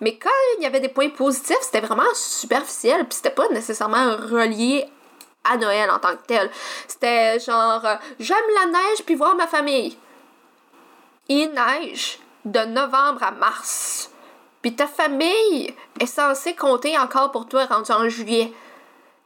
Mais 0.00 0.16
quand 0.16 0.30
il 0.58 0.64
y 0.64 0.66
avait 0.66 0.80
des 0.80 0.88
points 0.88 1.10
positifs, 1.10 1.56
c'était 1.60 1.80
vraiment 1.80 2.02
superficiel, 2.14 3.04
puis 3.04 3.16
c'était 3.16 3.30
pas 3.30 3.48
nécessairement 3.50 4.16
relié 4.16 4.86
à 5.44 5.56
Noël 5.56 5.90
en 5.90 5.98
tant 5.98 6.12
que 6.12 6.26
tel. 6.26 6.50
C'était 6.86 7.38
genre, 7.40 7.84
euh, 7.84 7.94
j'aime 8.18 8.36
la 8.62 8.66
neige 8.66 9.04
puis 9.06 9.14
voir 9.14 9.34
ma 9.36 9.46
famille. 9.46 9.96
Il 11.28 11.52
neige 11.52 12.18
de 12.44 12.60
novembre 12.60 13.22
à 13.22 13.30
mars. 13.30 14.10
Puis 14.60 14.74
ta 14.74 14.88
famille 14.88 15.72
est 16.00 16.06
censée 16.06 16.54
compter 16.54 16.98
encore 16.98 17.30
pour 17.30 17.48
toi 17.48 17.64
rendu 17.66 17.92
en 17.92 18.08
juillet. 18.08 18.52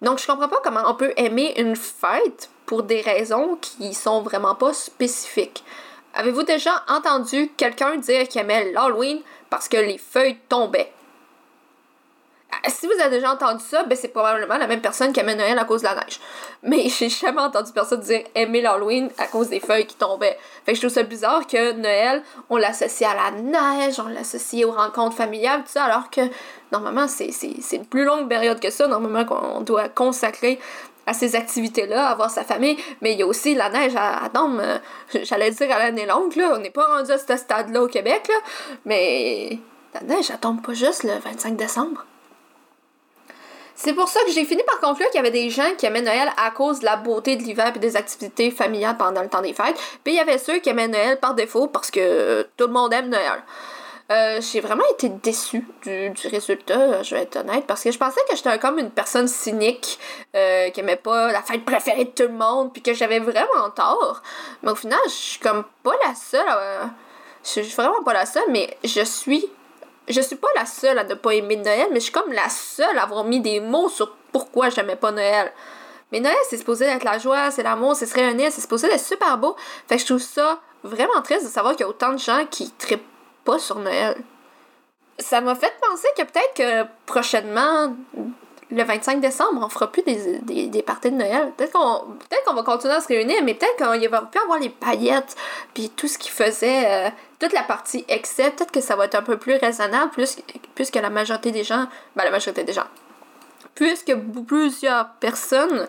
Donc 0.02 0.18
je 0.18 0.26
comprends 0.26 0.48
pas 0.48 0.60
comment 0.62 0.82
on 0.86 0.94
peut 0.94 1.14
aimer 1.16 1.54
une 1.56 1.76
fête 1.76 2.50
pour 2.66 2.82
des 2.82 3.00
raisons 3.00 3.56
qui 3.60 3.94
sont 3.94 4.20
vraiment 4.20 4.54
pas 4.54 4.74
spécifiques. 4.74 5.64
Avez-vous 6.14 6.42
déjà 6.42 6.84
entendu 6.88 7.50
quelqu'un 7.56 7.96
dire 7.96 8.28
qu'il 8.28 8.42
aimait 8.42 8.72
l'Halloween 8.72 9.20
parce 9.48 9.68
que 9.68 9.76
les 9.76 9.98
feuilles 9.98 10.38
tombaient? 10.48 10.92
Si 12.68 12.86
vous 12.86 13.00
avez 13.00 13.16
déjà 13.16 13.32
entendu 13.32 13.62
ça, 13.64 13.84
ben 13.84 13.96
c'est 13.96 14.08
probablement 14.08 14.56
la 14.56 14.66
même 14.66 14.80
personne 14.80 15.12
qui 15.12 15.20
aimait 15.20 15.34
Noël 15.34 15.58
à 15.58 15.64
cause 15.64 15.82
de 15.82 15.86
la 15.86 15.94
neige. 15.94 16.20
Mais 16.62 16.88
j'ai 16.98 17.08
jamais 17.08 17.40
entendu 17.40 17.72
personne 17.72 18.00
dire 18.00 18.22
aimer 18.34 18.60
l'Halloween 18.60 19.10
à 19.18 19.26
cause 19.26 19.48
des 19.48 19.60
feuilles 19.60 19.86
qui 19.86 19.96
tombaient. 19.96 20.38
Fait 20.64 20.72
que 20.72 20.76
je 20.76 20.82
trouve 20.82 20.94
ça 20.94 21.02
bizarre 21.02 21.46
que 21.46 21.72
Noël, 21.72 22.22
on 22.50 22.56
l'associe 22.56 23.08
à 23.08 23.14
la 23.14 23.30
neige, 23.42 24.00
on 24.00 24.08
l'associe 24.08 24.64
aux 24.64 24.72
rencontres 24.72 25.16
familiales, 25.16 25.60
tout 25.60 25.72
ça, 25.72 25.84
alors 25.84 26.10
que 26.10 26.22
normalement, 26.72 27.06
c'est 27.08 27.30
une 27.72 27.86
plus 27.86 28.04
longue 28.04 28.28
période 28.28 28.60
que 28.60 28.70
ça, 28.70 28.86
normalement, 28.86 29.24
qu'on 29.24 29.60
doit 29.60 29.88
consacrer 29.88 30.58
à 31.06 31.12
ces 31.12 31.36
activités-là, 31.36 32.08
à 32.08 32.14
voir 32.16 32.30
sa 32.30 32.42
famille, 32.42 32.76
mais 33.00 33.12
il 33.12 33.18
y 33.18 33.22
a 33.22 33.26
aussi 33.26 33.54
la 33.54 33.70
neige 33.70 33.94
à, 33.94 34.24
à 34.24 34.30
euh, 34.34 34.78
j'allais 35.22 35.52
dire 35.52 35.70
à 35.70 35.78
l'année 35.78 36.04
longue, 36.04 36.34
là, 36.34 36.52
on 36.54 36.58
n'est 36.58 36.70
pas 36.70 36.84
rendu 36.84 37.12
à 37.12 37.18
ce 37.18 37.36
stade-là 37.36 37.82
au 37.82 37.86
Québec, 37.86 38.26
là, 38.28 38.34
mais 38.84 39.58
la 39.94 40.00
neige, 40.00 40.30
elle 40.30 40.38
tombe 40.38 40.62
pas 40.62 40.74
juste 40.74 41.04
le 41.04 41.12
25 41.12 41.56
décembre. 41.56 42.04
C'est 43.76 43.92
pour 43.92 44.08
ça 44.08 44.20
que 44.24 44.32
j'ai 44.32 44.46
fini 44.46 44.62
par 44.62 44.80
conclure 44.80 45.06
qu'il 45.10 45.16
y 45.16 45.20
avait 45.20 45.30
des 45.30 45.50
gens 45.50 45.74
qui 45.76 45.84
aimaient 45.84 46.00
Noël 46.00 46.30
à 46.38 46.50
cause 46.50 46.80
de 46.80 46.86
la 46.86 46.96
beauté 46.96 47.36
de 47.36 47.42
l'hiver 47.42 47.72
et 47.74 47.78
des 47.78 47.94
activités 47.94 48.50
familiales 48.50 48.96
pendant 48.96 49.22
le 49.22 49.28
temps 49.28 49.42
des 49.42 49.52
fêtes. 49.52 49.76
Puis 50.02 50.14
il 50.14 50.16
y 50.16 50.20
avait 50.20 50.38
ceux 50.38 50.58
qui 50.60 50.70
aimaient 50.70 50.88
Noël 50.88 51.20
par 51.20 51.34
défaut 51.34 51.66
parce 51.66 51.90
que 51.90 52.42
tout 52.56 52.66
le 52.66 52.72
monde 52.72 52.94
aime 52.94 53.10
Noël. 53.10 53.42
Euh, 54.10 54.40
j'ai 54.40 54.60
vraiment 54.60 54.84
été 54.92 55.08
déçue 55.08 55.66
du, 55.82 56.12
résultat, 56.30 57.02
je 57.02 57.16
vais 57.16 57.22
être 57.22 57.36
honnête, 57.36 57.66
parce 57.66 57.82
que 57.82 57.90
je 57.90 57.98
pensais 57.98 58.20
que 58.30 58.36
j'étais 58.36 58.56
comme 58.60 58.78
une 58.78 58.92
personne 58.92 59.26
cynique, 59.26 59.98
euh, 60.36 60.70
qui 60.70 60.78
aimait 60.78 60.94
pas 60.94 61.32
la 61.32 61.42
fête 61.42 61.64
préférée 61.64 62.04
de 62.04 62.10
tout 62.10 62.22
le 62.22 62.28
monde, 62.38 62.72
puis 62.72 62.82
que 62.82 62.94
j'avais 62.94 63.18
vraiment 63.18 63.68
tort. 63.74 64.22
Mais 64.62 64.70
au 64.70 64.76
final, 64.76 65.00
je 65.06 65.10
suis 65.10 65.40
comme 65.40 65.64
pas 65.82 65.96
la 66.06 66.14
seule. 66.14 66.90
je 67.42 67.62
suis 67.62 67.74
vraiment 67.74 68.02
pas 68.04 68.12
la 68.12 68.26
seule, 68.26 68.48
mais 68.50 68.76
je 68.84 69.02
suis. 69.02 69.44
Je 70.08 70.20
suis 70.20 70.36
pas 70.36 70.48
la 70.54 70.66
seule 70.66 70.98
à 70.98 71.04
ne 71.04 71.14
pas 71.14 71.32
aimer 71.32 71.56
Noël, 71.56 71.88
mais 71.90 71.96
je 71.96 72.04
suis 72.04 72.12
comme 72.12 72.32
la 72.32 72.48
seule 72.48 72.98
à 72.98 73.02
avoir 73.02 73.24
mis 73.24 73.40
des 73.40 73.60
mots 73.60 73.88
sur 73.88 74.14
pourquoi 74.32 74.70
j'aimais 74.70 74.96
pas 74.96 75.10
Noël. 75.10 75.52
Mais 76.12 76.20
Noël, 76.20 76.36
c'est 76.48 76.58
supposé 76.58 76.84
être 76.84 77.04
la 77.04 77.18
joie, 77.18 77.50
c'est 77.50 77.64
l'amour, 77.64 77.96
c'est 77.96 78.06
se 78.06 78.14
réunir, 78.14 78.52
c'est 78.52 78.60
supposé 78.60 78.86
être 78.86 79.00
super 79.00 79.36
beau. 79.38 79.56
Fait 79.88 79.96
que 79.96 80.02
je 80.02 80.06
trouve 80.06 80.22
ça 80.22 80.60
vraiment 80.84 81.20
triste 81.22 81.44
de 81.44 81.50
savoir 81.50 81.74
qu'il 81.74 81.80
y 81.80 81.84
a 81.84 81.88
autant 81.88 82.12
de 82.12 82.18
gens 82.18 82.46
qui 82.48 82.70
trippent 82.70 83.02
pas 83.44 83.58
sur 83.58 83.78
Noël. 83.78 84.16
Ça 85.18 85.40
m'a 85.40 85.54
fait 85.54 85.74
penser 85.80 86.08
que 86.16 86.22
peut-être 86.22 86.54
que 86.54 86.88
prochainement, 87.06 87.96
le 88.70 88.82
25 88.82 89.20
décembre, 89.20 89.62
on 89.64 89.68
fera 89.68 89.90
plus 89.90 90.02
des, 90.02 90.38
des, 90.40 90.66
des 90.66 90.82
parties 90.82 91.10
de 91.10 91.16
Noël. 91.16 91.52
Peut-être 91.56 91.72
qu'on 91.72 92.00
peut 92.18 92.36
qu'on 92.46 92.54
va 92.54 92.62
continuer 92.62 92.94
à 92.94 93.00
se 93.00 93.08
réunir, 93.08 93.36
mais 93.44 93.54
peut-être 93.54 93.76
qu'il 93.76 94.08
va 94.08 94.22
plus 94.22 94.40
avoir 94.40 94.58
les 94.58 94.70
paillettes, 94.70 95.36
puis 95.74 95.90
tout 95.90 96.08
ce 96.08 96.18
qui 96.18 96.30
faisait, 96.30 97.06
euh, 97.06 97.10
toute 97.38 97.52
la 97.52 97.62
partie 97.62 98.04
excès. 98.08 98.50
Peut-être 98.50 98.72
que 98.72 98.80
ça 98.80 98.96
va 98.96 99.04
être 99.04 99.14
un 99.14 99.22
peu 99.22 99.36
plus 99.36 99.54
raisonnable, 99.56 100.10
plus, 100.10 100.36
puisque 100.74 100.96
la 100.96 101.10
majorité 101.10 101.52
des 101.52 101.64
gens, 101.64 101.86
ben 102.16 102.24
la 102.24 102.30
majorité 102.30 102.64
des 102.64 102.72
gens, 102.72 102.86
puisque 103.74 104.14
plusieurs 104.46 105.10
personnes 105.20 105.86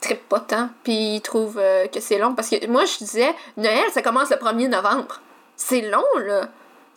trippent 0.00 0.28
pas 0.28 0.44
puis 0.84 1.16
ils 1.16 1.20
trouvent 1.20 1.58
euh, 1.58 1.86
que 1.88 2.00
c'est 2.00 2.18
long. 2.18 2.34
Parce 2.34 2.50
que 2.50 2.66
moi, 2.66 2.84
je 2.84 2.98
disais, 2.98 3.34
Noël, 3.56 3.84
ça 3.92 4.02
commence 4.02 4.30
le 4.30 4.36
1er 4.36 4.68
novembre. 4.68 5.20
C'est 5.56 5.80
long, 5.80 6.04
là. 6.24 6.48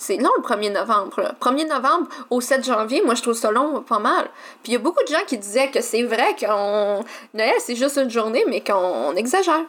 C'est 0.01 0.15
long 0.15 0.31
le 0.37 0.41
1er 0.41 0.71
novembre. 0.71 1.21
Là. 1.21 1.35
1er 1.41 1.67
novembre 1.67 2.07
au 2.29 2.39
7 2.39 2.63
janvier, 2.63 3.01
moi 3.03 3.15
je 3.15 3.21
trouve 3.21 3.35
ça 3.35 3.51
long 3.51 3.81
pas 3.81 3.99
mal. 3.99 4.29
Puis 4.63 4.71
il 4.71 4.73
y 4.73 4.75
a 4.77 4.79
beaucoup 4.79 5.03
de 5.03 5.09
gens 5.09 5.25
qui 5.27 5.37
disaient 5.37 5.69
que 5.69 5.81
c'est 5.81 6.03
vrai 6.03 6.35
qu'on. 6.39 7.03
Noël 7.33 7.53
c'est 7.59 7.75
juste 7.75 7.97
une 7.97 8.09
journée, 8.09 8.45
mais 8.47 8.61
qu'on 8.61 9.13
exagère. 9.15 9.65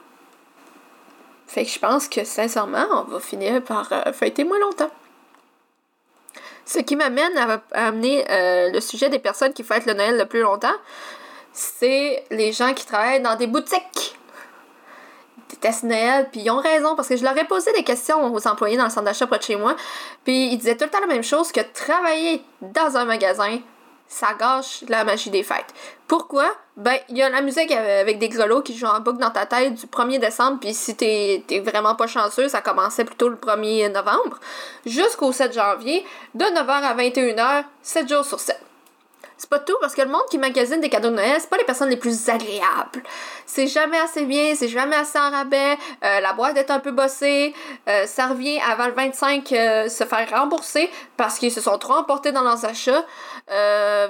Fait 1.49 1.65
que 1.65 1.71
je 1.71 1.81
pense 1.81 2.07
que 2.07 2.23
sincèrement, 2.23 2.87
on 2.93 3.11
va 3.11 3.19
finir 3.19 3.61
par 3.65 3.93
euh, 3.93 4.13
fêter 4.13 4.45
moins 4.45 4.61
longtemps. 4.61 4.91
Ce 6.65 6.79
qui 6.79 6.95
m'amène 6.95 7.37
à, 7.37 7.61
amener 7.73 8.25
euh, 8.31 8.71
le 8.71 8.81
sujet 8.81 9.09
des 9.09 9.19
personnes 9.19 9.53
qui 9.53 9.65
fêtent 9.65 9.87
le 9.87 9.95
Noël 9.95 10.17
le 10.17 10.27
plus 10.27 10.43
longtemps, 10.43 10.77
c'est 11.53 12.25
les 12.31 12.53
gens 12.53 12.73
qui 12.73 12.87
travaillent 12.87 13.21
dans 13.21 13.35
des 13.35 13.49
boutiques 13.49 14.17
détestent 15.61 15.85
Noël, 15.85 16.29
puis 16.33 16.43
ils 16.43 16.51
ont 16.51 16.61
raison, 16.61 16.97
parce 16.97 17.09
que 17.09 17.17
je 17.17 17.25
leur 17.25 17.37
ai 17.37 17.45
posé 17.45 17.73
des 17.73 17.85
questions 17.85 18.33
aux 18.33 18.49
employés 18.49 18.77
dans 18.77 18.85
le 18.85 18.91
centre 18.91 19.05
d'achat 19.05 19.27
près 19.27 19.39
de 19.39 19.43
chez 19.43 19.57
moi, 19.57 19.77
puis 20.25 20.53
ils 20.53 20.57
disaient 20.57 20.77
tout 20.77 20.85
le 20.85 20.91
temps 20.91 21.01
la 21.01 21.07
même 21.07 21.23
chose, 21.23 21.53
que 21.53 21.61
travailler 21.73 22.43
dans 22.61 22.97
un 22.97 23.05
magasin, 23.05 23.59
ça 24.09 24.35
gâche 24.39 24.83
la 24.89 25.05
magie 25.05 25.31
des 25.31 25.45
fêtes. 25.45 25.73
Pourquoi? 26.09 26.53
Ben, 26.77 26.97
il 27.09 27.19
y 27.19 27.23
a 27.23 27.29
la 27.29 27.43
musique 27.43 27.71
avec 27.71 28.19
des 28.19 28.29
grelots 28.29 28.63
qui 28.63 28.77
jouent 28.77 28.87
en 28.87 29.01
boucle 29.01 29.19
dans 29.19 29.31
ta 29.31 29.47
tête 29.47 29.75
du 29.75 29.87
1er 29.87 30.19
décembre, 30.19 30.59
puis 30.61 30.75
si 30.75 30.97
t'es 30.97 31.45
vraiment 31.65 31.95
pas 31.95 32.07
chanceux, 32.07 32.49
ça 32.49 32.61
commençait 32.61 33.05
plutôt 33.05 33.29
le 33.29 33.37
1er 33.37 33.93
novembre, 33.93 34.39
jusqu'au 34.85 35.31
7 35.31 35.53
janvier, 35.53 36.05
de 36.35 36.45
9h 36.45 36.71
à 36.71 36.95
21h, 36.95 37.65
7 37.83 38.09
jours 38.09 38.25
sur 38.25 38.41
7. 38.41 38.60
C'est 39.41 39.49
pas 39.49 39.59
tout, 39.59 39.77
parce 39.81 39.95
que 39.95 40.03
le 40.03 40.11
monde 40.11 40.27
qui 40.31 40.37
magasine 40.37 40.83
des 40.83 40.91
cadeaux 40.91 41.09
de 41.09 41.15
Noël, 41.15 41.39
c'est 41.39 41.49
pas 41.49 41.57
les 41.57 41.65
personnes 41.65 41.89
les 41.89 41.97
plus 41.97 42.29
agréables. 42.29 43.03
C'est 43.47 43.69
jamais 43.69 43.99
assez 43.99 44.27
bien, 44.27 44.55
c'est 44.55 44.69
jamais 44.69 44.97
assez 44.97 45.19
en 45.19 45.31
rabais, 45.31 45.79
euh, 46.05 46.21
la 46.21 46.35
boîte 46.35 46.59
est 46.59 46.71
un 46.71 46.79
peu 46.79 46.91
bossée, 46.91 47.55
euh, 47.89 48.05
ça 48.05 48.27
revient 48.27 48.61
avant 48.71 48.87
le 48.89 48.93
25 48.93 49.51
euh, 49.53 49.89
se 49.89 50.05
faire 50.05 50.29
rembourser 50.29 50.91
parce 51.17 51.39
qu'ils 51.39 51.51
se 51.51 51.63
sont 51.63 51.79
trop 51.79 51.95
emportés 51.95 52.33
dans 52.33 52.43
leurs 52.43 52.67
achats. 52.67 53.03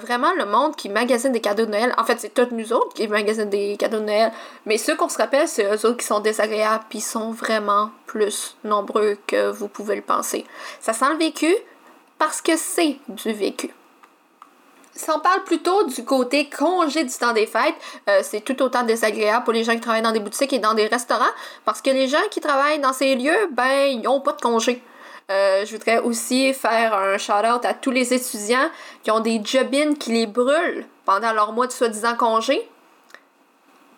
vraiment, 0.02 0.32
le 0.36 0.46
monde 0.46 0.74
qui 0.74 0.88
magasine 0.88 1.30
des 1.30 1.40
cadeaux 1.40 1.66
de 1.66 1.70
Noël, 1.70 1.94
en 1.96 2.02
fait, 2.02 2.18
c'est 2.18 2.34
toutes 2.34 2.50
nous 2.50 2.72
autres 2.72 2.92
qui 2.94 3.06
magasinent 3.06 3.48
des 3.48 3.76
cadeaux 3.76 4.00
de 4.00 4.06
Noël, 4.06 4.32
mais 4.66 4.78
ceux 4.78 4.96
qu'on 4.96 5.08
se 5.08 5.18
rappelle, 5.18 5.46
c'est 5.46 5.64
eux 5.64 5.86
autres 5.86 5.98
qui 5.98 6.06
sont 6.06 6.18
désagréables, 6.18 6.86
puis 6.88 7.00
sont 7.00 7.30
vraiment 7.30 7.92
plus 8.06 8.56
nombreux 8.64 9.16
que 9.28 9.48
vous 9.48 9.68
pouvez 9.68 9.94
le 9.94 10.02
penser. 10.02 10.44
Ça 10.80 10.92
sent 10.92 11.12
le 11.12 11.18
vécu 11.18 11.54
parce 12.18 12.42
que 12.42 12.56
c'est 12.56 12.96
du 13.08 13.32
vécu. 13.32 13.70
Si 14.94 15.08
on 15.10 15.20
parle 15.20 15.44
plutôt 15.44 15.84
du 15.84 16.04
côté 16.04 16.50
congé 16.50 17.04
du 17.04 17.14
temps 17.14 17.32
des 17.32 17.46
fêtes, 17.46 17.74
euh, 18.08 18.20
c'est 18.22 18.40
tout 18.40 18.60
autant 18.62 18.82
désagréable 18.82 19.44
pour 19.44 19.52
les 19.52 19.62
gens 19.62 19.74
qui 19.74 19.80
travaillent 19.80 20.02
dans 20.02 20.12
des 20.12 20.20
boutiques 20.20 20.52
et 20.52 20.58
dans 20.58 20.74
des 20.74 20.86
restaurants 20.86 21.32
parce 21.64 21.80
que 21.80 21.90
les 21.90 22.08
gens 22.08 22.18
qui 22.30 22.40
travaillent 22.40 22.80
dans 22.80 22.92
ces 22.92 23.14
lieux, 23.14 23.48
ben, 23.52 23.86
ils 23.88 24.00
n'ont 24.00 24.20
pas 24.20 24.32
de 24.32 24.40
congé. 24.40 24.82
Euh, 25.30 25.64
je 25.64 25.72
voudrais 25.72 26.00
aussi 26.00 26.52
faire 26.52 26.92
un 26.92 27.16
shout-out 27.16 27.64
à 27.64 27.72
tous 27.72 27.92
les 27.92 28.12
étudiants 28.12 28.68
qui 29.04 29.12
ont 29.12 29.20
des 29.20 29.40
job 29.44 29.70
qui 29.98 30.10
les 30.10 30.26
brûlent 30.26 30.86
pendant 31.04 31.32
leur 31.32 31.52
mois 31.52 31.68
de 31.68 31.72
soi-disant 31.72 32.16
congé. 32.16 32.68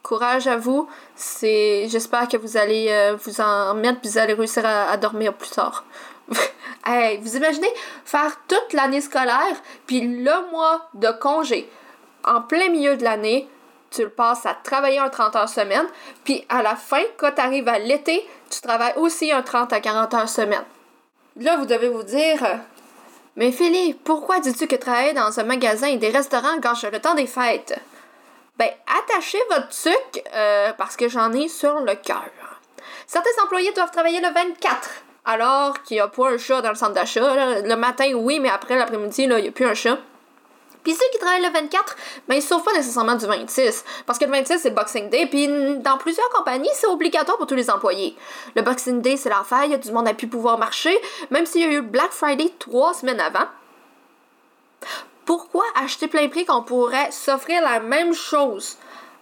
Courage 0.02 0.46
à 0.46 0.56
vous. 0.56 0.88
C'est, 1.16 1.88
j'espère 1.88 2.28
que 2.28 2.36
vous 2.36 2.58
allez 2.58 2.88
euh, 2.90 3.16
vous 3.16 3.40
en 3.40 3.74
mettre 3.74 4.00
et 4.04 4.08
vous 4.08 4.18
allez 4.18 4.34
réussir 4.34 4.66
à 4.66 4.94
dormir 4.98 5.32
plus 5.32 5.48
tard. 5.48 5.84
hey, 6.86 7.18
vous 7.18 7.36
imaginez 7.36 7.70
faire 8.04 8.36
toute 8.48 8.72
l'année 8.72 9.00
scolaire, 9.00 9.56
puis 9.86 10.00
le 10.00 10.50
mois 10.50 10.88
de 10.94 11.08
congé, 11.20 11.70
en 12.24 12.42
plein 12.42 12.68
milieu 12.68 12.96
de 12.96 13.04
l'année, 13.04 13.48
tu 13.90 14.02
le 14.02 14.10
passes 14.10 14.46
à 14.46 14.54
travailler 14.54 14.98
un 14.98 15.10
30 15.10 15.36
heures 15.36 15.48
semaine, 15.48 15.86
puis 16.24 16.44
à 16.48 16.62
la 16.62 16.76
fin, 16.76 17.02
quand 17.18 17.32
tu 17.32 17.40
arrives 17.40 17.68
à 17.68 17.78
l'été, 17.78 18.26
tu 18.50 18.60
travailles 18.60 18.94
aussi 18.96 19.32
un 19.32 19.42
30 19.42 19.72
à 19.72 19.80
40 19.80 20.14
heures 20.14 20.28
semaine. 20.28 20.64
Là, 21.36 21.56
vous 21.56 21.66
devez 21.66 21.88
vous 21.88 22.02
dire, 22.02 22.38
mais 23.36 23.52
Philippe, 23.52 24.04
pourquoi 24.04 24.40
dis-tu 24.40 24.66
que 24.66 24.76
travailler 24.76 25.14
dans 25.14 25.40
un 25.40 25.44
magasin 25.44 25.86
et 25.86 25.96
des 25.96 26.10
restaurants 26.10 26.58
gâche 26.58 26.84
le 26.84 27.00
temps 27.00 27.14
des 27.14 27.26
fêtes? 27.26 27.78
Ben, 28.58 28.68
attachez 28.86 29.38
votre 29.50 29.72
sucre 29.72 30.20
euh, 30.34 30.72
parce 30.76 30.96
que 30.96 31.08
j'en 31.08 31.32
ai 31.32 31.48
sur 31.48 31.80
le 31.80 31.94
cœur. 31.94 32.30
Certains 33.06 33.42
employés 33.42 33.72
doivent 33.72 33.90
travailler 33.90 34.20
le 34.20 34.28
24, 34.28 34.90
alors 35.24 35.82
qu'il 35.82 35.96
n'y 35.96 36.00
a 36.00 36.08
pas 36.08 36.30
un 36.30 36.38
chat 36.38 36.60
dans 36.62 36.70
le 36.70 36.74
centre 36.74 36.94
d'achat. 36.94 37.60
Le 37.60 37.76
matin, 37.76 38.12
oui, 38.14 38.40
mais 38.40 38.48
après 38.48 38.76
l'après-midi, 38.76 39.22
il 39.22 39.34
n'y 39.34 39.48
a 39.48 39.52
plus 39.52 39.66
un 39.66 39.74
chat. 39.74 39.98
Puis 40.82 40.94
ceux 40.94 41.06
qui 41.12 41.18
travaillent 41.18 41.42
le 41.42 41.52
24, 41.52 41.96
ben 42.28 42.34
ils 42.34 42.42
sauvent 42.42 42.64
pas 42.64 42.72
nécessairement 42.72 43.14
du 43.14 43.24
26. 43.24 43.84
Parce 44.04 44.18
que 44.18 44.24
le 44.24 44.32
26, 44.32 44.58
c'est 44.58 44.70
Boxing 44.70 45.10
Day. 45.10 45.26
Puis 45.26 45.46
dans 45.78 45.96
plusieurs 45.96 46.28
compagnies, 46.30 46.68
c'est 46.74 46.88
obligatoire 46.88 47.38
pour 47.38 47.46
tous 47.46 47.54
les 47.54 47.70
employés. 47.70 48.16
Le 48.56 48.62
Boxing 48.62 49.00
Day, 49.00 49.16
c'est 49.16 49.30
l'enfer. 49.30 49.64
Il 49.64 49.70
y 49.70 49.74
a 49.74 49.78
du 49.78 49.92
monde 49.92 50.08
à 50.08 50.14
pu 50.14 50.26
pouvoir 50.26 50.58
marcher. 50.58 50.98
Même 51.30 51.46
s'il 51.46 51.60
y 51.60 51.64
a 51.64 51.68
eu 51.68 51.82
Black 51.82 52.10
Friday 52.10 52.50
trois 52.58 52.94
semaines 52.94 53.20
avant. 53.20 53.46
Pourquoi 55.24 55.64
acheter 55.76 56.08
plein 56.08 56.28
prix 56.28 56.44
qu'on 56.44 56.62
pourrait 56.62 57.12
s'offrir 57.12 57.62
la 57.62 57.78
même 57.78 58.12
chose 58.12 58.76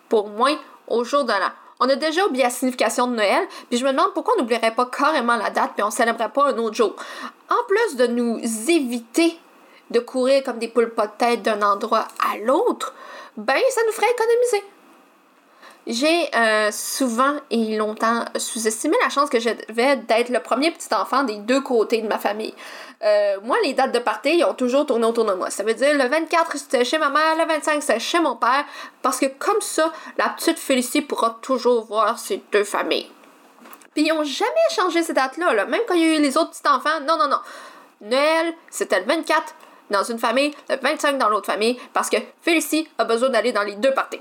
pour 0.09 0.28
moins 0.28 0.57
au 0.88 1.04
jour 1.04 1.25
de 1.25 1.33
l'an? 1.33 1.52
On 1.80 1.88
a 1.88 1.96
déjà 1.96 2.26
oublié 2.26 2.44
la 2.44 2.50
signification 2.50 3.06
de 3.06 3.16
Noël, 3.16 3.49
puis 3.70 3.78
je 3.78 3.84
me 3.84 3.90
demande 3.90 4.12
pourquoi 4.12 4.34
on 4.37 4.40
n'oublierait 4.40 4.75
pas 4.75 4.87
carrément 4.87 5.37
la 5.37 5.49
date, 5.49 5.72
puis 5.75 5.82
on 5.82 5.90
célébrerait 5.90 6.28
pas 6.28 6.52
un 6.52 6.58
autre 6.58 6.76
jour. 6.76 6.94
En 7.49 7.64
plus 7.66 7.96
de 7.96 8.06
nous 8.06 8.38
éviter 8.68 9.38
de 9.90 9.99
courir 9.99 10.44
comme 10.44 10.58
des 10.58 10.68
poules 10.68 10.94
pas 10.94 11.06
de 11.06 11.12
tête 11.18 11.42
d'un 11.42 11.62
endroit 11.62 12.06
à 12.30 12.37
l'autre, 12.37 12.94
ben 13.37 13.56
ça 13.70 13.80
nous 13.87 13.92
ferait 13.92 14.10
économiser. 14.10 14.64
J'ai 15.87 16.28
euh, 16.37 16.70
souvent 16.70 17.37
et 17.50 17.76
longtemps 17.76 18.25
sous-estimé 18.37 18.96
la 19.02 19.08
chance 19.08 19.30
que 19.30 19.40
j'avais 19.40 19.96
d'être 19.96 20.28
le 20.28 20.40
premier 20.40 20.70
petit 20.70 20.92
enfant 20.94 21.25
des 21.25 21.37
deux 21.37 21.62
côtés 21.62 22.02
de 22.02 22.06
ma 22.06 22.18
famille. 22.18 22.54
Euh, 23.02 23.38
moi, 23.42 23.56
les 23.64 23.72
dates 23.72 23.92
de 23.92 23.99
partie, 23.99 24.44
ont 24.44 24.52
toujours 24.52 24.84
tourné 24.84 25.06
autour 25.06 25.25
de 25.25 25.32
moi. 25.32 25.49
Ça 25.49 25.62
veut 25.62 25.72
dire 25.72 25.96
le 25.96 26.06
24, 26.06 26.58
c'était 26.58 26.84
chez 26.84 26.99
ma 26.99 27.08
mère, 27.08 27.34
le 27.38 27.46
25, 27.46 27.82
c'était 27.82 27.99
chez 27.99 28.20
mon 28.20 28.37
père, 28.37 28.64
parce 29.00 29.18
que 29.18 29.26
comme 29.26 29.60
ça, 29.60 29.90
la 30.18 30.28
petite 30.28 30.58
Félicie 30.58 31.00
pourra 31.00 31.38
toujours 31.40 31.87
voir 31.87 32.18
ses 32.18 32.42
deux 32.52 32.64
familles. 32.64 33.10
Puis 33.94 34.04
ils 34.06 34.14
n'ont 34.14 34.22
jamais 34.22 34.46
changé 34.70 35.02
ces 35.02 35.14
dates-là, 35.14 35.54
là. 35.54 35.64
même 35.64 35.80
quand 35.88 35.94
il 35.94 36.02
y 36.02 36.04
a 36.04 36.18
eu 36.18 36.20
les 36.20 36.37
autres 36.37 36.50
petits 36.50 36.68
enfants. 36.68 37.00
Non, 37.06 37.16
non, 37.16 37.28
non. 37.28 37.40
Noël, 38.02 38.54
c'était 38.70 39.00
le 39.00 39.06
24, 39.06 39.54
dans 39.88 40.04
une 40.04 40.18
famille, 40.18 40.54
le 40.68 40.76
25 40.76 41.16
dans 41.16 41.30
l'autre 41.30 41.46
famille, 41.46 41.80
parce 41.94 42.10
que 42.10 42.18
Félicie 42.42 42.87
a 42.99 43.04
besoin 43.04 43.30
d'aller 43.30 43.52
dans 43.52 43.62
les 43.62 43.75
deux 43.75 43.92
parties. 43.92 44.20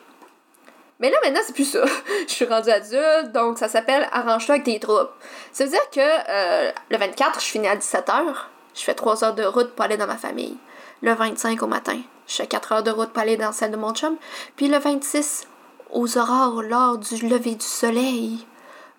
Mais 0.99 1.09
là, 1.09 1.17
maintenant, 1.23 1.41
c'est 1.45 1.53
plus 1.53 1.69
ça. 1.69 1.83
je 2.27 2.33
suis 2.33 2.45
rendue 2.45 2.69
adulte, 2.69 3.31
donc 3.31 3.57
ça 3.57 3.67
s'appelle 3.67 4.07
Arrange-toi 4.11 4.55
avec 4.55 4.65
tes 4.65 4.79
troupes. 4.79 5.11
Ça 5.51 5.63
veut 5.63 5.69
dire 5.69 5.89
que 5.91 5.99
euh, 5.99 6.71
le 6.89 6.97
24, 6.97 7.39
je 7.39 7.45
finis 7.45 7.67
à 7.67 7.75
17h. 7.75 8.33
Je 8.75 8.81
fais 8.81 8.93
3 8.93 9.23
heures 9.23 9.35
de 9.35 9.43
route 9.43 9.71
pour 9.71 9.85
aller 9.85 9.97
dans 9.97 10.07
ma 10.07 10.17
famille. 10.17 10.57
Le 11.01 11.13
25 11.13 11.61
au 11.63 11.67
matin, 11.67 11.99
je 12.27 12.35
fais 12.35 12.47
4 12.47 12.71
heures 12.73 12.83
de 12.83 12.91
route 12.91 13.09
pour 13.09 13.21
aller 13.21 13.37
dans 13.37 13.51
celle 13.51 13.71
de 13.71 13.77
mon 13.77 13.93
chum. 13.93 14.17
Puis 14.55 14.67
le 14.67 14.77
26, 14.77 15.47
aux 15.91 16.17
aurores, 16.17 16.61
lors 16.61 16.97
du 16.97 17.27
lever 17.27 17.55
du 17.55 17.65
soleil, 17.65 18.45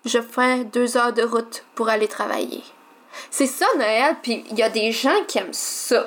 je 0.05 0.19
fais 0.19 0.65
2 0.65 0.97
heures 0.97 1.13
de 1.13 1.23
route 1.23 1.63
pour 1.75 1.89
aller 1.89 2.07
travailler. 2.07 2.63
C'est 3.29 3.47
ça, 3.47 3.65
Noël, 3.77 4.15
puis 4.21 4.43
il 4.49 4.57
y 4.57 4.63
a 4.63 4.69
des 4.69 4.91
gens 4.91 5.23
qui 5.27 5.37
aiment 5.37 5.53
ça. 5.53 6.05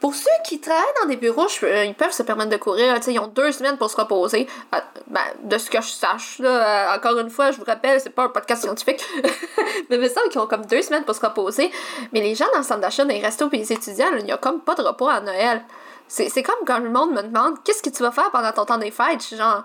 Pour 0.00 0.14
ceux 0.14 0.30
qui 0.44 0.60
travaillent 0.60 0.82
dans 1.02 1.08
des 1.08 1.16
bureaux, 1.16 1.46
euh, 1.62 1.84
ils 1.84 1.94
peuvent 1.94 2.12
se 2.12 2.22
permettre 2.22 2.48
de 2.48 2.56
courir. 2.56 2.98
ils 3.06 3.18
ont 3.18 3.26
deux 3.26 3.52
semaines 3.52 3.76
pour 3.76 3.90
se 3.90 3.96
reposer. 3.96 4.48
Euh, 4.74 4.78
ben, 5.08 5.20
de 5.42 5.58
ce 5.58 5.68
que 5.68 5.80
je 5.82 5.88
sache, 5.88 6.38
là, 6.38 6.48
euh, 6.48 6.96
encore 6.96 7.18
une 7.18 7.28
fois, 7.28 7.50
je 7.50 7.58
vous 7.58 7.64
rappelle, 7.64 8.00
c'est 8.00 8.08
pas 8.08 8.24
un 8.24 8.28
podcast 8.30 8.62
scientifique. 8.62 9.04
mais 9.90 9.96
il 9.96 10.00
me 10.00 10.08
semble 10.08 10.30
qu'ils 10.30 10.40
ont 10.40 10.46
comme 10.46 10.64
deux 10.64 10.80
semaines 10.80 11.04
pour 11.04 11.14
se 11.14 11.20
reposer. 11.20 11.70
Mais 12.14 12.20
les 12.20 12.34
gens 12.34 12.46
dans 12.52 12.60
le 12.60 12.64
centre 12.64 12.80
d'achat, 12.80 13.04
dans 13.04 13.12
les 13.12 13.20
restos 13.20 13.50
et 13.52 13.58
les 13.58 13.72
étudiants, 13.72 14.06
il 14.18 14.24
n'y 14.24 14.32
a 14.32 14.38
comme 14.38 14.62
pas 14.62 14.74
de 14.74 14.80
repos 14.80 15.06
à 15.06 15.20
Noël. 15.20 15.62
C'est 16.08 16.42
comme 16.42 16.64
quand 16.66 16.78
le 16.78 16.90
monde 16.90 17.12
me 17.12 17.22
demande 17.22 17.62
qu'est-ce 17.62 17.82
que 17.82 17.90
tu 17.90 18.02
vas 18.02 18.10
faire 18.10 18.30
pendant 18.32 18.50
ton 18.52 18.64
temps 18.64 18.78
des 18.78 18.90
fêtes? 18.90 19.34
Genre, 19.36 19.64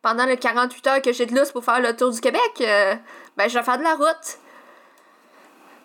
pendant 0.00 0.24
les 0.24 0.38
48 0.38 0.86
heures 0.86 1.02
que 1.02 1.12
j'ai 1.12 1.26
de 1.26 1.36
lousse 1.36 1.50
pour 1.50 1.64
faire 1.64 1.80
le 1.80 1.94
tour 1.94 2.10
du 2.10 2.20
Québec, 2.20 2.40
ben, 2.56 3.48
je 3.48 3.58
vais 3.58 3.62
faire 3.62 3.76
de 3.76 3.82
la 3.82 3.94
route. 3.94 4.38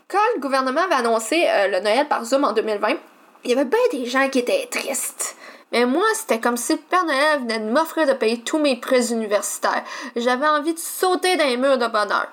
Quand 0.07 0.17
le 0.35 0.39
gouvernement 0.39 0.83
avait 0.83 0.95
annoncé 0.95 1.45
le 1.69 1.81
Noël 1.81 2.07
par 2.07 2.23
Zoom 2.23 2.45
en 2.45 2.53
2020, 2.53 2.95
il 3.44 3.51
y 3.51 3.53
avait 3.53 3.65
bien 3.65 3.79
des 3.91 4.06
gens 4.06 4.29
qui 4.29 4.39
étaient 4.39 4.67
tristes. 4.70 5.36
Mais 5.72 5.86
moi, 5.86 6.06
c'était 6.15 6.39
comme 6.39 6.58
si 6.58 6.74
le 6.74 6.79
Père 6.79 7.06
Noël 7.06 7.39
venait 7.41 7.60
de 7.60 7.70
m'offrir 7.70 8.08
de 8.08 8.13
payer 8.13 8.41
tous 8.41 8.58
mes 8.58 8.77
prêts 8.77 9.12
universitaires. 9.12 9.84
J'avais 10.15 10.48
envie 10.48 10.74
de 10.74 10.79
sauter 10.79 11.36
dans 11.36 11.46
les 11.46 11.58
murs 11.58 11.77
de 11.77 11.88
bonheur. 11.88 12.27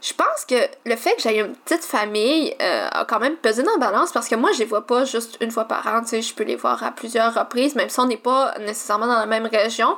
Je 0.00 0.12
pense 0.12 0.44
que 0.46 0.54
le 0.86 0.94
fait 0.94 1.16
que 1.16 1.22
j'aille 1.22 1.40
une 1.40 1.56
petite 1.56 1.84
famille 1.84 2.54
euh, 2.62 2.88
a 2.92 3.04
quand 3.04 3.18
même 3.18 3.34
pesé 3.34 3.64
dans 3.64 3.72
la 3.72 3.78
balance 3.78 4.12
parce 4.12 4.28
que 4.28 4.36
moi, 4.36 4.52
je 4.52 4.60
les 4.60 4.64
vois 4.64 4.86
pas 4.86 5.04
juste 5.04 5.38
une 5.40 5.50
fois 5.50 5.64
par 5.64 5.84
an. 5.88 6.02
Tu 6.02 6.08
sais, 6.08 6.22
je 6.22 6.32
peux 6.34 6.44
les 6.44 6.54
voir 6.54 6.84
à 6.84 6.92
plusieurs 6.92 7.34
reprises, 7.34 7.74
même 7.74 7.88
si 7.88 7.98
on 7.98 8.06
n'est 8.06 8.16
pas 8.16 8.54
nécessairement 8.60 9.08
dans 9.08 9.18
la 9.18 9.26
même 9.26 9.46
région. 9.46 9.96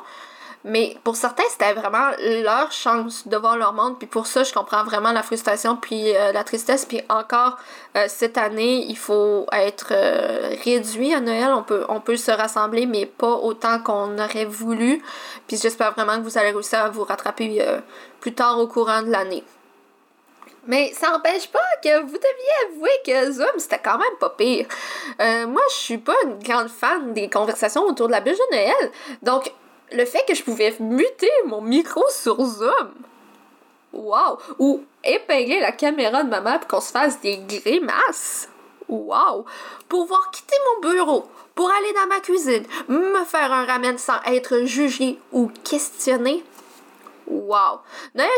Mais 0.65 0.95
pour 1.05 1.17
certains, 1.17 1.45
c'était 1.49 1.73
vraiment 1.73 2.11
leur 2.19 2.71
chance 2.71 3.27
de 3.27 3.37
voir 3.37 3.57
leur 3.57 3.73
monde. 3.73 3.99
Puis 3.99 4.07
pour 4.07 4.27
ça, 4.27 4.43
je 4.43 4.53
comprends 4.53 4.85
vraiment 4.85 5.11
la 5.11 5.23
frustration 5.23 5.77
puis 5.77 6.15
euh, 6.15 6.33
la 6.33 6.45
tristesse. 6.45 6.85
Puis 6.85 7.01
encore, 7.09 7.57
euh, 7.97 8.05
cette 8.09 8.37
année, 8.37 8.85
il 8.87 8.99
faut 8.99 9.47
être 9.53 9.89
euh, 9.93 10.55
réduit 10.63 11.15
à 11.15 11.21
Noël. 11.21 11.51
On 11.55 11.63
peut, 11.63 11.87
on 11.89 12.01
peut 12.01 12.17
se 12.17 12.31
rassembler, 12.31 12.85
mais 12.85 13.07
pas 13.07 13.37
autant 13.37 13.79
qu'on 13.81 14.19
aurait 14.19 14.45
voulu. 14.45 15.03
Puis 15.49 15.57
j'espère 15.57 15.93
vraiment 15.93 16.17
que 16.19 16.25
vous 16.25 16.37
allez 16.37 16.51
réussir 16.51 16.81
à 16.81 16.91
vous 16.91 17.05
rattraper 17.05 17.63
plus 18.21 18.35
tard 18.35 18.59
au 18.59 18.67
courant 18.67 19.01
de 19.03 19.11
l'année. 19.11 19.43
Mais 20.67 20.93
ça 20.93 21.11
n'empêche 21.11 21.49
pas 21.49 21.59
que 21.83 22.03
vous 22.03 22.19
deviez 22.19 22.69
avouer 22.69 22.91
que 23.07 23.33
Zoom, 23.33 23.59
c'était 23.59 23.81
quand 23.83 23.97
même 23.97 24.17
pas 24.21 24.29
pire. 24.29 24.67
moi, 25.19 25.63
je 25.71 25.75
suis 25.75 25.99
pas 25.99 26.15
une 26.25 26.39
grande 26.43 26.69
fan 26.69 27.15
des 27.15 27.31
conversations 27.31 27.83
autour 27.87 28.09
de 28.09 28.13
la 28.13 28.21
bûche 28.21 28.37
de 28.37 28.57
Noël. 28.57 28.93
Donc, 29.23 29.53
le 29.93 30.05
fait 30.05 30.25
que 30.27 30.35
je 30.35 30.43
pouvais 30.43 30.75
muter 30.79 31.31
mon 31.47 31.61
micro 31.61 32.03
sur 32.11 32.41
Zoom. 32.43 32.95
Wow! 33.93 34.39
Ou 34.59 34.85
épingler 35.03 35.61
la 35.61 35.73
caméra 35.73 36.23
de 36.23 36.31
ma 36.31 36.41
mère 36.41 36.61
pour 36.61 36.69
qu'on 36.69 36.81
se 36.81 36.93
fasse 36.93 37.21
des 37.21 37.39
grimaces. 37.39 38.49
Wow! 38.89 39.45
Pouvoir 39.89 40.31
quitter 40.31 40.57
mon 40.67 40.91
bureau 40.91 41.25
pour 41.55 41.71
aller 41.71 41.93
dans 41.93 42.07
ma 42.07 42.21
cuisine, 42.21 42.65
me 42.89 43.25
faire 43.25 43.53
un 43.53 43.67
ramen 43.67 43.99
sans 43.99 44.21
être 44.27 44.65
jugé 44.65 45.19
ou 45.33 45.51
questionné. 45.65 46.43
Wow! 47.27 47.81
Noël 48.15 48.31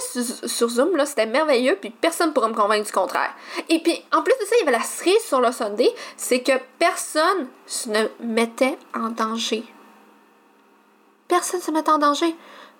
sur, 0.46 0.68
Zoom, 0.68 0.96
là, 0.96 1.06
c'était 1.06 1.26
merveilleux, 1.26 1.78
puis 1.80 1.90
personne 1.90 2.28
ne 2.28 2.32
pourra 2.32 2.48
me 2.48 2.54
convaincre 2.54 2.86
du 2.86 2.92
contraire. 2.92 3.32
Et 3.68 3.80
puis, 3.80 4.02
en 4.12 4.22
plus 4.22 4.34
de 4.38 4.44
ça, 4.44 4.56
il 4.56 4.64
y 4.64 4.68
avait 4.68 4.76
la 4.76 4.84
cerise 4.84 5.22
sur 5.22 5.40
le 5.40 5.50
Sunday, 5.52 5.90
c'est 6.16 6.42
que 6.42 6.52
personne 6.78 7.46
ne 7.86 8.06
mettait 8.20 8.76
en 8.94 9.08
danger 9.08 9.64
personne 11.28 11.60
ne 11.60 11.64
se 11.64 11.70
met 11.70 11.88
en 11.88 11.98
danger. 11.98 12.34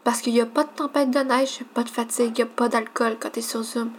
Parce 0.05 0.21
qu'il 0.21 0.33
n'y 0.33 0.41
a 0.41 0.47
pas 0.47 0.65
de 0.65 0.71
tempête 0.75 1.11
de 1.11 1.21
neige, 1.21 1.61
pas 1.75 1.85
de 1.85 1.89
fatigue, 1.89 2.33
il 2.37 2.45
n'y 2.45 2.51
a 2.51 2.53
pas 2.53 2.69
d'alcool 2.69 3.17
quand 3.21 3.31
tu 3.31 3.39
es 3.39 3.43
sur 3.43 3.63
Zoom. 3.63 3.93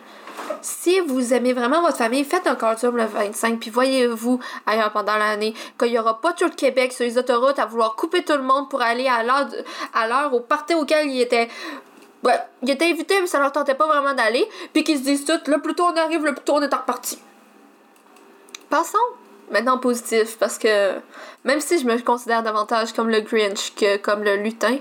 Si 0.62 1.00
vous 1.00 1.34
aimez 1.34 1.54
vraiment 1.54 1.82
votre 1.82 1.98
famille, 1.98 2.26
faites 2.26 2.46
un 2.48 2.56
call 2.56 2.78
Zoom 2.78 2.98
le 2.98 3.06
25, 3.06 3.60
puis 3.60 3.70
voyez-vous 3.70 4.40
ailleurs 4.66 4.92
pendant 4.92 5.16
l'année, 5.16 5.54
qu'il 5.80 5.92
n'y 5.92 6.00
aura 6.00 6.20
pas 6.20 6.34
tout 6.34 6.46
le 6.46 6.52
Québec 6.52 6.92
sur 6.92 7.06
les 7.06 7.18
autoroutes 7.18 7.60
à 7.60 7.66
vouloir 7.66 7.96
couper 7.96 8.24
tout 8.24 8.34
le 8.34 8.44
monde 8.44 8.70
pour 8.70 8.82
aller 8.82 9.08
à 9.08 9.24
l'heure, 9.24 9.48
à 9.94 10.28
au 10.28 10.42
party 10.42 10.74
auquel 10.74 11.10
il 11.10 11.22
était. 11.22 11.50
Ouais, 12.24 12.40
il 12.62 12.70
était 12.70 12.90
invité, 12.90 13.20
mais 13.20 13.28
ça 13.28 13.40
leur 13.40 13.52
tentait 13.52 13.76
pas 13.76 13.88
vraiment 13.88 14.14
d'aller, 14.14 14.48
puis 14.74 14.84
qu'ils 14.84 14.98
se 14.98 15.04
disent 15.04 15.26
tout, 15.26 15.40
le 15.48 15.62
plus 15.62 15.76
tôt 15.76 15.86
on 15.86 15.98
arrive, 15.98 16.26
le 16.26 16.34
plus 16.34 16.44
tôt 16.44 16.56
on 16.56 16.62
est 16.62 16.74
reparti. 16.74 17.20
Passons 18.70 18.98
maintenant 19.52 19.78
positif 19.78 20.38
parce 20.38 20.58
que 20.58 20.94
même 21.44 21.60
si 21.60 21.80
je 21.80 21.86
me 21.86 21.98
considère 22.00 22.44
davantage 22.44 22.94
comme 22.94 23.10
le 23.10 23.22
Grinch 23.22 23.74
que 23.76 23.98
comme 23.98 24.24
le 24.24 24.36
lutin, 24.38 24.78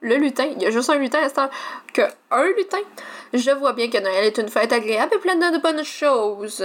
le 0.00 0.16
lutin, 0.16 0.44
il 0.44 0.62
y 0.62 0.66
a 0.66 0.70
juste 0.70 0.90
un 0.90 0.96
lutin 0.96 1.18
à 1.20 1.28
ce 1.28 1.34
que 1.92 2.02
un 2.30 2.44
lutin, 2.56 2.78
je 3.32 3.50
vois 3.50 3.72
bien 3.72 3.88
que 3.88 3.98
Noël 3.98 4.24
est 4.24 4.38
une 4.38 4.48
fête 4.48 4.72
agréable 4.72 5.14
et 5.14 5.18
pleine 5.18 5.40
de 5.40 5.58
bonnes 5.58 5.84
choses. 5.84 6.64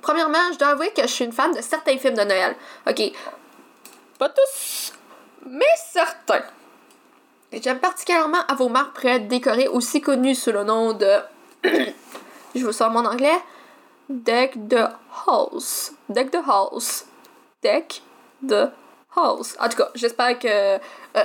Premièrement, 0.00 0.52
je 0.52 0.58
dois 0.58 0.68
avouer 0.68 0.90
que 0.90 1.02
je 1.02 1.06
suis 1.06 1.24
une 1.24 1.32
fan 1.32 1.52
de 1.54 1.60
certains 1.60 1.96
films 1.96 2.16
de 2.16 2.24
Noël. 2.24 2.56
Ok, 2.88 3.02
pas 4.18 4.28
tous, 4.28 4.92
mais 5.46 5.64
certains. 5.90 6.42
J'aime 7.52 7.80
particulièrement 7.80 8.38
À 8.48 8.54
vos 8.54 8.68
marques 8.68 8.94
prêts 8.94 9.20
décorées, 9.20 9.68
aussi 9.68 10.00
connues 10.00 10.34
sous 10.34 10.52
le 10.52 10.64
nom 10.64 10.94
de. 10.94 11.18
je 12.54 12.64
vous 12.64 12.72
sors 12.72 12.90
mon 12.90 13.04
anglais. 13.04 13.38
Deck 14.08 14.68
the 14.68 14.90
Halls. 15.26 15.92
Deck 16.08 16.30
the 16.30 16.42
Halls. 16.46 17.04
Deck 17.62 18.00
the 18.46 18.72
Halls. 19.16 19.56
En 19.60 19.68
tout 19.68 19.76
cas, 19.76 19.90
j'espère 19.94 20.38
que 20.38 20.48
euh, 20.48 20.78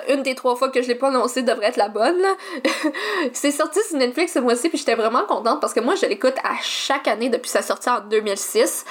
une 0.09 0.21
des 0.21 0.35
trois 0.35 0.55
fois 0.55 0.69
que 0.69 0.81
je 0.81 0.87
l'ai 0.87 0.95
pas 0.95 1.07
annoncé 1.07 1.41
devrait 1.41 1.67
être 1.67 1.77
la 1.77 1.89
bonne. 1.89 2.21
c'est 3.33 3.51
sorti 3.51 3.79
sur 3.87 3.97
Netflix 3.97 4.33
ce 4.33 4.39
mois-ci, 4.39 4.69
puis 4.69 4.77
j'étais 4.77 4.95
vraiment 4.95 5.25
contente 5.25 5.61
parce 5.61 5.73
que 5.73 5.79
moi, 5.79 5.95
je 5.95 6.05
l'écoute 6.05 6.35
à 6.43 6.55
chaque 6.61 7.07
année 7.07 7.29
depuis 7.29 7.49
sa 7.49 7.61
sortie 7.61 7.89
en 7.89 8.01
2006. 8.01 8.85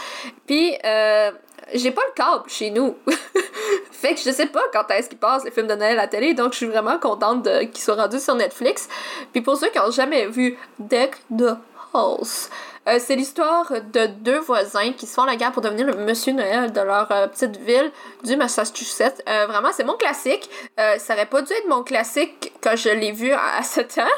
Puis, 0.47 0.77
euh, 0.85 1.31
j'ai 1.75 1.91
pas 1.91 2.03
le 2.07 2.13
câble 2.15 2.49
chez 2.49 2.71
nous. 2.71 2.97
fait 3.93 4.15
que 4.15 4.21
je 4.21 4.31
sais 4.31 4.47
pas 4.47 4.63
quand 4.73 4.91
est-ce 4.91 5.09
qu'il 5.09 5.19
passe 5.19 5.45
les 5.45 5.51
films 5.51 5.67
de 5.67 5.75
Noël 5.75 5.99
à 5.99 6.03
la 6.03 6.09
télé, 6.09 6.35
donc 6.35 6.53
je 6.53 6.59
suis 6.59 6.67
vraiment 6.67 6.99
contente 6.99 7.49
qu'il 7.73 7.83
soit 7.83 7.97
rendu 7.97 8.19
sur 8.19 8.35
Netflix. 8.35 8.89
Puis 9.33 9.43
pour 9.43 9.57
ceux 9.57 9.69
qui 9.69 9.79
ont 9.79 9.91
jamais 9.91 10.27
vu 10.27 10.59
Deck 10.79 11.17
the 11.37 11.57
Halls, 11.93 12.49
euh, 12.89 12.99
c'est 13.01 13.17
l'histoire 13.17 13.71
de 13.71 14.07
deux 14.07 14.39
voisins 14.39 14.93
qui 14.93 15.07
se 15.07 15.15
font 15.15 15.25
la 15.25 15.37
guerre 15.37 15.53
pour 15.53 15.63
devenir 15.63 15.87
le 15.87 15.97
Monsieur 15.97 16.33
Noël 16.33 16.73
de 16.73 16.81
leur 16.81 17.11
euh, 17.11 17.27
petite 17.27 17.57
ville 17.57 17.91
du 18.25 18.37
Massachusetts. 18.37 19.23
Euh, 19.29 19.47
vraiment, 19.47 19.71
c'est 19.73 19.85
mon 19.85 19.97
classique. 19.97 20.49
ça 20.77 21.15
aurait 21.15 21.27
pas 21.27 21.43
dû 21.43 21.53
être 21.53 21.69
mon 21.69 21.83
classique 21.83 22.53
quand 22.63 22.77
je 22.77 22.91
l'ai 22.91 23.13
vu 23.13 23.33
à, 23.33 23.63
7 23.63 23.99
ans, 23.99 24.17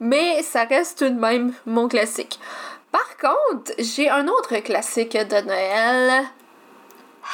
mais 0.00 0.42
ça 0.42 0.64
reste 0.64 0.98
tout 0.98 1.08
de 1.08 1.18
même 1.18 1.52
mon 1.66 1.88
classique. 1.88 2.38
Par 2.92 3.16
contre, 3.16 3.72
j'ai 3.78 4.08
un 4.08 4.28
autre 4.28 4.56
classique 4.58 5.16
de 5.16 5.40
Noël. 5.42 6.24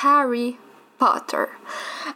Harry 0.04 0.56
Potter. 0.98 1.44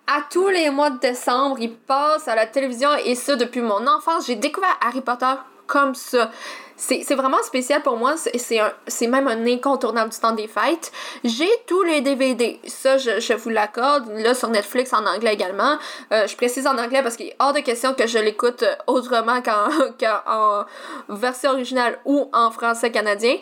À 0.07 0.23
tous 0.31 0.49
les 0.49 0.71
mois 0.71 0.91
de 0.91 0.99
décembre, 0.99 1.57
il 1.61 1.75
passe 1.75 2.27
à 2.29 2.35
la 2.35 2.47
télévision 2.47 2.89
et 3.05 3.15
ça 3.15 3.37
depuis 3.37 3.61
mon 3.61 3.87
enfance. 3.87 4.27
J'ai 4.27 4.37
découvert 4.37 4.79
Harry 4.81 5.01
Potter 5.01 5.35
comme 5.67 5.95
ça 5.95 6.31
c'est 6.77 7.15
vraiment 7.15 7.43
spécial 7.43 7.83
pour 7.83 7.97
moi. 7.97 8.15
C'est 8.17 9.07
même 9.07 9.29
un 9.29 9.47
incontournable 9.47 10.11
du 10.11 10.19
temps 10.19 10.33
des 10.33 10.47
fêtes. 10.47 10.93
J'ai 11.25 11.49
tous 11.67 11.83
les 11.83 12.01
DVD. 12.01 12.61
Ça, 12.67 12.99
je, 12.99 13.19
je 13.19 13.33
vous 13.33 13.49
l'accorde. 13.49 14.09
Là, 14.17 14.35
sur 14.35 14.49
Netflix, 14.49 14.93
en 14.93 15.07
anglais 15.07 15.35
également. 15.35 15.79
Euh, 16.13 16.27
je 16.27 16.37
précise 16.37 16.67
en 16.67 16.77
anglais 16.77 17.03
parce 17.03 17.17
qu'il 17.17 17.29
est 17.29 17.37
hors 17.39 17.53
de 17.53 17.61
question 17.61 17.95
que 17.95 18.07
je 18.07 18.19
l'écoute 18.19 18.65
autrement 18.87 19.41
qu'en 19.43 20.67
version 21.09 21.51
originale 21.51 21.99
ou 22.05 22.29
en 22.33 22.51
français 22.51 22.91
canadien 22.91 23.37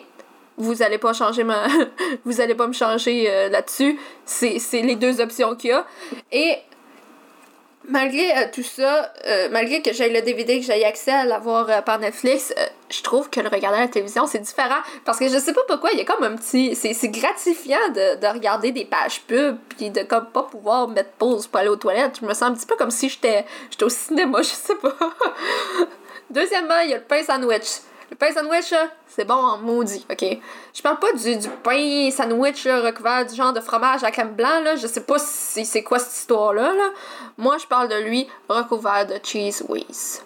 vous 0.57 0.81
allez 0.81 0.97
pas 0.97 1.11
changer 1.11 1.43
ma 1.43 1.67
vous 2.23 2.39
allez 2.39 2.55
pas 2.55 2.67
me 2.67 2.73
changer 2.73 3.29
euh, 3.29 3.49
là-dessus 3.49 3.99
c'est 4.25 4.57
les 4.71 4.95
deux 4.95 5.19
options 5.19 5.53
qu'il 5.55 5.71
y 5.71 5.73
a 5.73 5.85
et 6.31 6.59
malgré 7.87 8.31
euh, 8.31 8.45
tout 8.51 8.63
ça, 8.63 9.11
euh, 9.27 9.49
malgré 9.51 9.81
que 9.81 9.93
j'ai 9.93 10.09
le 10.09 10.21
DVD, 10.21 10.59
que 10.59 10.65
j'ai 10.65 10.85
accès 10.85 11.11
à 11.11 11.25
l'avoir 11.25 11.69
euh, 11.69 11.81
par 11.81 11.99
Netflix, 11.99 12.53
je 12.89 13.01
trouve 13.01 13.29
que 13.29 13.39
le 13.39 13.49
regarder 13.49 13.79
à 13.79 13.81
la 13.81 13.87
télévision, 13.87 14.27
c'est 14.27 14.39
différent. 14.39 14.81
Parce 15.03 15.19
que 15.19 15.27
je 15.27 15.37
sais 15.37 15.53
pas 15.53 15.61
pourquoi, 15.67 15.91
il 15.91 15.97
y 15.97 16.01
a 16.01 16.05
comme 16.05 16.23
un 16.23 16.35
petit. 16.35 16.75
C'est 16.75 17.09
gratifiant 17.09 17.89
de, 17.89 18.19
de, 18.19 18.27
regarder 18.27 18.71
des 18.71 18.85
pages 18.85 19.21
pub, 19.21 19.57
puis 19.77 19.89
de 19.89 20.03
comme 20.03 20.27
pas 20.27 20.43
pouvoir 20.43 20.87
mettre 20.87 21.11
pause 21.11 21.47
pour 21.47 21.59
aller 21.59 21.69
aux 21.69 21.75
toilettes. 21.75 22.19
Je 22.21 22.25
me 22.25 22.33
sens 22.33 22.43
un 22.43 22.53
petit 22.53 22.65
peu 22.65 22.75
comme 22.75 22.91
si 22.91 23.09
j'étais 23.09 23.45
au 23.81 23.89
cinéma, 23.89 24.41
je 24.43 24.49
sais 24.49 24.75
pas. 24.75 24.95
Deuxièmement, 26.29 26.79
il 26.83 26.91
y 26.91 26.93
a 26.93 26.97
le 26.97 27.03
pain 27.03 27.23
sandwich. 27.23 27.81
Le 28.09 28.15
pain 28.15 28.31
sandwich, 28.31 28.73
c'est 29.07 29.25
bon 29.25 29.33
en 29.33 29.57
maudit, 29.57 30.05
ok? 30.11 30.37
Je 30.73 30.81
parle 30.81 30.99
pas 30.99 31.11
du, 31.13 31.37
du 31.37 31.49
pain 31.63 32.09
sandwich 32.11 32.65
recouvert 32.65 33.25
du 33.25 33.35
genre 33.35 33.53
de 33.53 33.59
fromage 33.59 34.03
à 34.03 34.11
crème 34.11 34.33
blanc, 34.33 34.61
là. 34.63 34.75
Je 34.75 34.87
sais 34.87 35.01
pas 35.01 35.17
si 35.17 35.65
c'est 35.65 35.83
quoi 35.83 35.99
cette 35.99 36.13
histoire-là, 36.13 36.73
là. 36.73 36.89
Moi, 37.37 37.57
je 37.57 37.65
parle 37.65 37.87
de 37.87 37.95
lui 37.95 38.27
recouvert 38.47 39.07
de 39.07 39.19
cheese 39.23 39.63
whiz. 39.67 40.23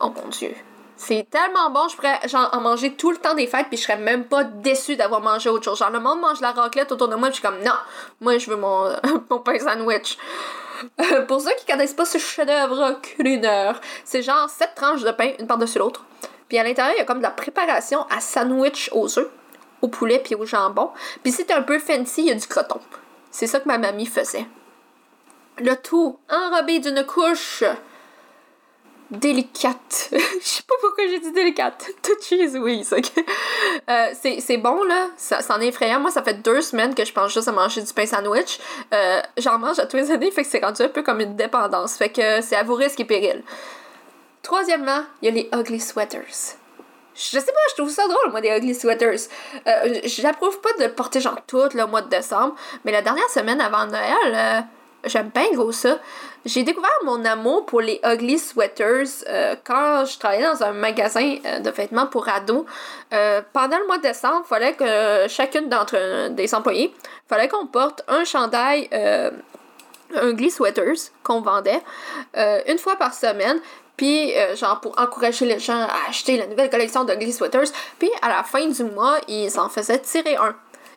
Oh 0.00 0.12
mon 0.14 0.28
dieu. 0.28 0.54
C'est 0.96 1.26
tellement 1.30 1.70
bon, 1.70 1.88
je 1.88 1.96
pourrais 1.96 2.20
genre, 2.28 2.48
en 2.52 2.60
manger 2.60 2.94
tout 2.94 3.10
le 3.10 3.16
temps 3.16 3.34
des 3.34 3.46
fêtes, 3.46 3.66
puis 3.68 3.76
je 3.76 3.82
serais 3.82 3.96
même 3.96 4.24
pas 4.24 4.44
déçue 4.44 4.94
d'avoir 4.94 5.20
mangé 5.20 5.48
autre 5.48 5.64
chose. 5.64 5.78
Genre, 5.78 5.90
le 5.90 5.98
monde 5.98 6.20
mange 6.20 6.40
la 6.40 6.52
raclette 6.52 6.92
autour 6.92 7.08
de 7.08 7.16
moi, 7.16 7.28
je 7.28 7.34
suis 7.34 7.42
comme, 7.42 7.58
non, 7.64 7.72
moi, 8.20 8.38
je 8.38 8.48
veux 8.48 8.56
mon, 8.56 8.88
mon 9.30 9.38
pain 9.38 9.58
sandwich. 9.58 10.16
pour 11.26 11.40
ceux 11.40 11.54
qui 11.58 11.66
connaissent 11.66 11.94
pas 11.94 12.04
ce 12.04 12.18
chef-d'œuvre 12.18 13.00
culinaire, 13.02 13.80
c'est 14.04 14.22
genre 14.22 14.48
7 14.48 14.70
tranches 14.76 15.02
de 15.02 15.10
pain, 15.10 15.32
une 15.40 15.46
par-dessus 15.46 15.78
l'autre. 15.78 16.04
Puis 16.52 16.58
à 16.58 16.64
l'intérieur, 16.64 16.92
il 16.94 16.98
y 16.98 17.00
a 17.00 17.06
comme 17.06 17.16
de 17.16 17.22
la 17.22 17.30
préparation 17.30 18.04
à 18.10 18.20
sandwich 18.20 18.90
aux 18.92 19.18
œufs, 19.18 19.30
au 19.80 19.88
poulet 19.88 20.20
puis 20.22 20.34
au 20.34 20.44
jambon. 20.44 20.90
Puis 21.22 21.32
t'es 21.32 21.50
un 21.50 21.62
peu 21.62 21.78
fancy, 21.78 22.20
il 22.20 22.26
y 22.26 22.30
a 22.30 22.34
du 22.34 22.46
croton. 22.46 22.78
C'est 23.30 23.46
ça 23.46 23.58
que 23.58 23.66
ma 23.66 23.78
mamie 23.78 24.04
faisait. 24.04 24.44
Le 25.56 25.74
tout 25.76 26.18
enrobé 26.28 26.78
d'une 26.78 27.06
couche 27.06 27.64
délicate. 29.10 30.10
Je 30.12 30.18
sais 30.46 30.62
pas 30.68 30.74
pourquoi 30.82 31.06
j'ai 31.06 31.20
dit 31.20 31.32
délicate. 31.32 31.86
Tout 32.02 32.20
cheese, 32.20 32.58
oui, 32.58 32.86
ok. 32.92 33.24
Euh, 33.88 34.08
c'est 34.12 34.58
bon, 34.58 34.84
là. 34.84 35.08
Ça, 35.16 35.40
c'en 35.40 35.58
est 35.58 35.68
effrayant. 35.68 36.00
Moi, 36.00 36.10
ça 36.10 36.22
fait 36.22 36.42
deux 36.42 36.60
semaines 36.60 36.94
que 36.94 37.06
je 37.06 37.14
pense 37.14 37.32
juste 37.32 37.48
à 37.48 37.52
manger 37.52 37.80
du 37.80 37.92
pain 37.94 38.04
sandwich. 38.04 38.58
Euh, 38.92 39.22
J'en 39.38 39.58
mange 39.58 39.78
à 39.78 39.86
tous 39.86 39.96
les 39.96 40.10
années, 40.10 40.30
fait 40.30 40.42
que 40.42 40.48
c'est 40.50 40.62
rendu 40.62 40.82
un 40.82 40.88
peu 40.88 41.02
comme 41.02 41.20
une 41.20 41.34
dépendance. 41.34 41.96
Fait 41.96 42.10
que 42.10 42.42
c'est 42.42 42.56
à 42.56 42.62
vos 42.62 42.74
risques 42.74 43.00
et 43.00 43.06
périls. 43.06 43.42
Troisièmement, 44.42 45.04
il 45.22 45.26
y 45.26 45.28
a 45.28 45.34
les 45.34 45.48
ugly 45.56 45.80
sweaters. 45.80 46.56
Je 47.14 47.38
sais 47.38 47.40
pas, 47.40 47.60
je 47.70 47.74
trouve 47.76 47.90
ça 47.90 48.08
drôle, 48.08 48.30
moi, 48.30 48.40
des 48.40 48.48
ugly 48.48 48.74
sweaters. 48.74 49.28
Euh, 49.66 50.00
J'approuve 50.04 50.60
pas 50.60 50.72
de 50.80 50.88
porter 50.88 51.20
genre 51.20 51.38
tout 51.46 51.62
le 51.74 51.86
mois 51.86 52.02
de 52.02 52.08
décembre, 52.08 52.56
mais 52.84 52.90
la 52.92 53.02
dernière 53.02 53.28
semaine 53.28 53.60
avant 53.60 53.86
Noël, 53.86 54.16
euh, 54.34 54.60
j'aime 55.04 55.30
bien 55.32 55.52
gros 55.52 55.72
ça. 55.72 55.98
J'ai 56.44 56.64
découvert 56.64 56.90
mon 57.04 57.24
amour 57.24 57.66
pour 57.66 57.82
les 57.82 58.00
ugly 58.04 58.38
sweaters 58.38 59.24
euh, 59.28 59.54
quand 59.62 60.06
je 60.06 60.18
travaillais 60.18 60.42
dans 60.42 60.62
un 60.64 60.72
magasin 60.72 61.36
euh, 61.44 61.60
de 61.60 61.70
vêtements 61.70 62.06
pour 62.06 62.28
ados. 62.28 62.64
Pendant 63.52 63.78
le 63.78 63.86
mois 63.86 63.98
de 63.98 64.02
décembre, 64.02 64.44
fallait 64.46 64.72
que 64.72 65.28
chacune 65.28 65.68
d'entre 65.68 66.28
des 66.30 66.54
employés, 66.54 66.92
fallait 67.28 67.46
qu'on 67.46 67.66
porte 67.66 68.02
un 68.08 68.24
chandail 68.24 68.88
ugly 70.14 70.50
sweaters 70.50 71.10
qu'on 71.22 71.42
vendait 71.42 71.82
une 72.66 72.78
fois 72.78 72.96
par 72.96 73.12
semaine. 73.12 73.60
Puis, 73.96 74.32
genre, 74.54 74.80
pour 74.80 74.98
encourager 74.98 75.44
les 75.44 75.58
gens 75.58 75.80
à 75.80 76.08
acheter 76.08 76.36
la 76.36 76.46
nouvelle 76.46 76.70
collection 76.70 77.04
de 77.04 77.12
Ugly 77.12 77.32
Sweaters. 77.32 77.68
Puis, 77.98 78.10
à 78.22 78.28
la 78.28 78.42
fin 78.42 78.66
du 78.66 78.84
mois, 78.84 79.18
ils 79.28 79.58
en 79.58 79.68
faisaient 79.68 80.00
tirer 80.00 80.36
un. 80.36 80.54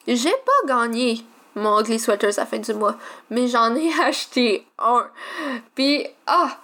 J'ai 0.08 0.32
pas 0.32 0.68
gagné 0.68 1.26
mon 1.56 1.80
ugly 1.80 2.00
sweater 2.00 2.30
à 2.38 2.42
la 2.42 2.46
fin 2.46 2.58
du 2.58 2.74
mois. 2.74 2.96
Mais 3.30 3.48
j'en 3.48 3.76
ai 3.76 3.92
acheté 4.02 4.66
un. 4.80 5.08
Puis, 5.74 6.06
ah, 6.28 6.58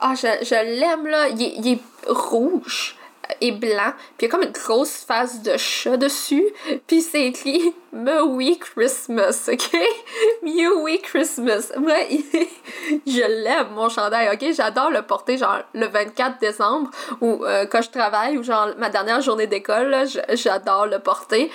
ah 0.00 0.14
je, 0.14 0.44
je 0.44 0.54
l'aime 0.54 1.06
là. 1.06 1.28
Il, 1.28 1.40
il 1.40 1.72
est 1.72 1.80
rouge 2.08 2.97
et 3.40 3.52
blanc, 3.52 3.92
puis 4.16 4.26
il 4.26 4.28
y 4.28 4.28
a 4.28 4.28
comme 4.30 4.42
une 4.42 4.52
grosse 4.52 5.04
face 5.04 5.42
de 5.42 5.56
chat 5.56 5.96
dessus, 5.96 6.46
puis 6.86 7.02
c'est 7.02 7.26
écrit 7.26 7.74
Merry 7.92 8.58
Christmas, 8.58 9.48
ok? 9.50 9.76
Merry 10.42 11.00
Christmas. 11.00 11.72
Moi, 11.78 11.94
je 13.06 13.42
l'aime, 13.44 13.68
mon 13.74 13.88
chandail, 13.88 14.28
ok? 14.32 14.52
J'adore 14.52 14.90
le 14.90 15.02
porter, 15.02 15.38
genre, 15.38 15.60
le 15.72 15.86
24 15.86 16.38
décembre, 16.38 16.90
ou 17.20 17.44
euh, 17.44 17.66
quand 17.66 17.80
je 17.80 17.90
travaille, 17.90 18.36
ou 18.36 18.42
genre, 18.42 18.68
ma 18.78 18.90
dernière 18.90 19.20
journée 19.20 19.46
d'école, 19.46 19.96
j'adore 20.34 20.86
le 20.86 20.98
porter. 20.98 21.50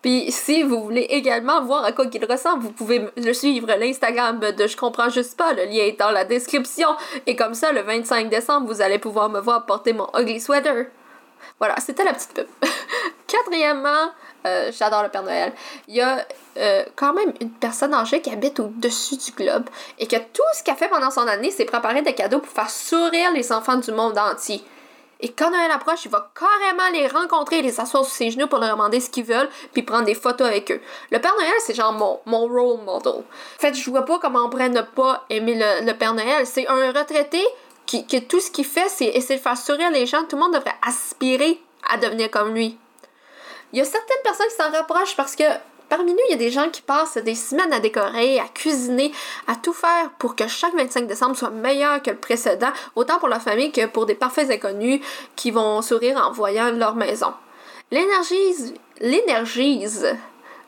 Puis 0.00 0.32
si 0.32 0.62
vous 0.62 0.82
voulez 0.82 1.06
également 1.10 1.62
voir 1.62 1.84
à 1.84 1.92
quoi 1.92 2.06
il 2.12 2.24
ressemble, 2.24 2.62
vous 2.62 2.72
pouvez 2.72 3.06
le 3.16 3.32
suivre 3.32 3.66
l'Instagram 3.78 4.40
de 4.40 4.66
Je 4.66 4.76
comprends 4.76 5.10
juste 5.10 5.36
pas, 5.36 5.52
le 5.52 5.64
lien 5.64 5.84
est 5.84 5.98
dans 5.98 6.10
la 6.10 6.24
description. 6.24 6.88
Et 7.26 7.36
comme 7.36 7.54
ça, 7.54 7.72
le 7.72 7.82
25 7.82 8.30
décembre, 8.30 8.66
vous 8.66 8.80
allez 8.80 8.98
pouvoir 8.98 9.28
me 9.28 9.40
voir 9.40 9.66
porter 9.66 9.92
mon 9.92 10.08
ugly 10.16 10.40
sweater. 10.40 10.86
Voilà, 11.58 11.76
c'était 11.78 12.04
la 12.04 12.12
petite 12.12 12.34
pub. 12.34 12.46
Quatrièmement, 13.26 14.12
euh, 14.46 14.70
j'adore 14.76 15.02
le 15.02 15.08
Père 15.08 15.22
Noël. 15.22 15.52
Il 15.88 15.94
y 15.94 16.00
a 16.00 16.24
euh, 16.56 16.84
quand 16.96 17.14
même 17.14 17.32
une 17.40 17.50
personne 17.50 17.94
âgée 17.94 18.20
qui 18.20 18.30
habite 18.30 18.60
au-dessus 18.60 19.16
du 19.16 19.30
globe 19.32 19.64
et 19.98 20.06
que 20.06 20.16
tout 20.16 20.42
ce 20.56 20.62
qu'elle 20.62 20.76
fait 20.76 20.88
pendant 20.88 21.10
son 21.10 21.26
année, 21.26 21.50
c'est 21.50 21.64
préparer 21.64 22.02
des 22.02 22.14
cadeaux 22.14 22.40
pour 22.40 22.52
faire 22.52 22.70
sourire 22.70 23.32
les 23.32 23.52
enfants 23.52 23.76
du 23.76 23.92
monde 23.92 24.18
entier. 24.18 24.62
Et 25.20 25.30
quand 25.30 25.50
Noël 25.50 25.70
approche, 25.70 26.04
il 26.04 26.10
va 26.10 26.30
carrément 26.38 26.90
les 26.92 27.06
rencontrer 27.06 27.60
et 27.60 27.62
les 27.62 27.80
asseoir 27.80 28.04
sur 28.04 28.14
ses 28.14 28.30
genoux 28.30 28.46
pour 28.46 28.58
leur 28.58 28.72
demander 28.72 29.00
ce 29.00 29.08
qu'ils 29.08 29.24
veulent, 29.24 29.48
puis 29.72 29.82
prendre 29.82 30.04
des 30.04 30.14
photos 30.14 30.46
avec 30.46 30.70
eux. 30.70 30.80
Le 31.10 31.18
Père 31.18 31.34
Noël, 31.36 31.54
c'est 31.60 31.74
genre 31.74 31.92
mon, 31.92 32.20
mon 32.26 32.46
role 32.46 32.84
model. 32.84 33.12
En 33.12 33.24
fait, 33.58 33.74
je 33.74 33.88
vois 33.88 34.04
pas 34.04 34.18
comment 34.18 34.40
on 34.44 34.50
pourrait 34.50 34.68
ne 34.68 34.82
pas 34.82 35.24
aimer 35.30 35.54
le, 35.54 35.86
le 35.86 35.94
Père 35.94 36.12
Noël. 36.12 36.46
C'est 36.46 36.68
un 36.68 36.92
retraité 36.92 37.42
que 37.86 38.18
tout 38.20 38.40
ce 38.40 38.50
qu'il 38.50 38.64
fait, 38.64 38.88
c'est 38.88 39.06
essayer 39.06 39.38
de 39.38 39.42
faire 39.42 39.56
sourire 39.56 39.90
les 39.90 40.06
gens. 40.06 40.24
Tout 40.24 40.36
le 40.36 40.42
monde 40.42 40.54
devrait 40.54 40.74
aspirer 40.82 41.60
à 41.88 41.96
devenir 41.96 42.30
comme 42.30 42.54
lui. 42.54 42.78
Il 43.72 43.78
y 43.78 43.82
a 43.82 43.84
certaines 43.84 44.22
personnes 44.22 44.46
qui 44.48 44.56
s'en 44.56 44.70
rapprochent 44.70 45.16
parce 45.16 45.36
que 45.36 45.44
parmi 45.88 46.12
nous, 46.12 46.20
il 46.28 46.32
y 46.32 46.34
a 46.34 46.38
des 46.38 46.50
gens 46.50 46.70
qui 46.70 46.82
passent 46.82 47.18
des 47.18 47.34
semaines 47.34 47.72
à 47.72 47.80
décorer, 47.80 48.38
à 48.38 48.48
cuisiner, 48.48 49.12
à 49.46 49.56
tout 49.56 49.72
faire 49.72 50.10
pour 50.18 50.36
que 50.36 50.46
chaque 50.48 50.74
25 50.74 51.06
décembre 51.06 51.36
soit 51.36 51.50
meilleur 51.50 52.02
que 52.02 52.10
le 52.10 52.16
précédent, 52.16 52.72
autant 52.94 53.18
pour 53.18 53.28
la 53.28 53.40
famille 53.40 53.72
que 53.72 53.86
pour 53.86 54.06
des 54.06 54.14
parfaits 54.14 54.50
inconnus 54.50 55.00
qui 55.36 55.50
vont 55.50 55.82
sourire 55.82 56.16
en 56.16 56.32
voyant 56.32 56.70
leur 56.70 56.94
maison. 56.94 57.32
L'énergie, 57.90 58.74
l'énergise 59.00 60.16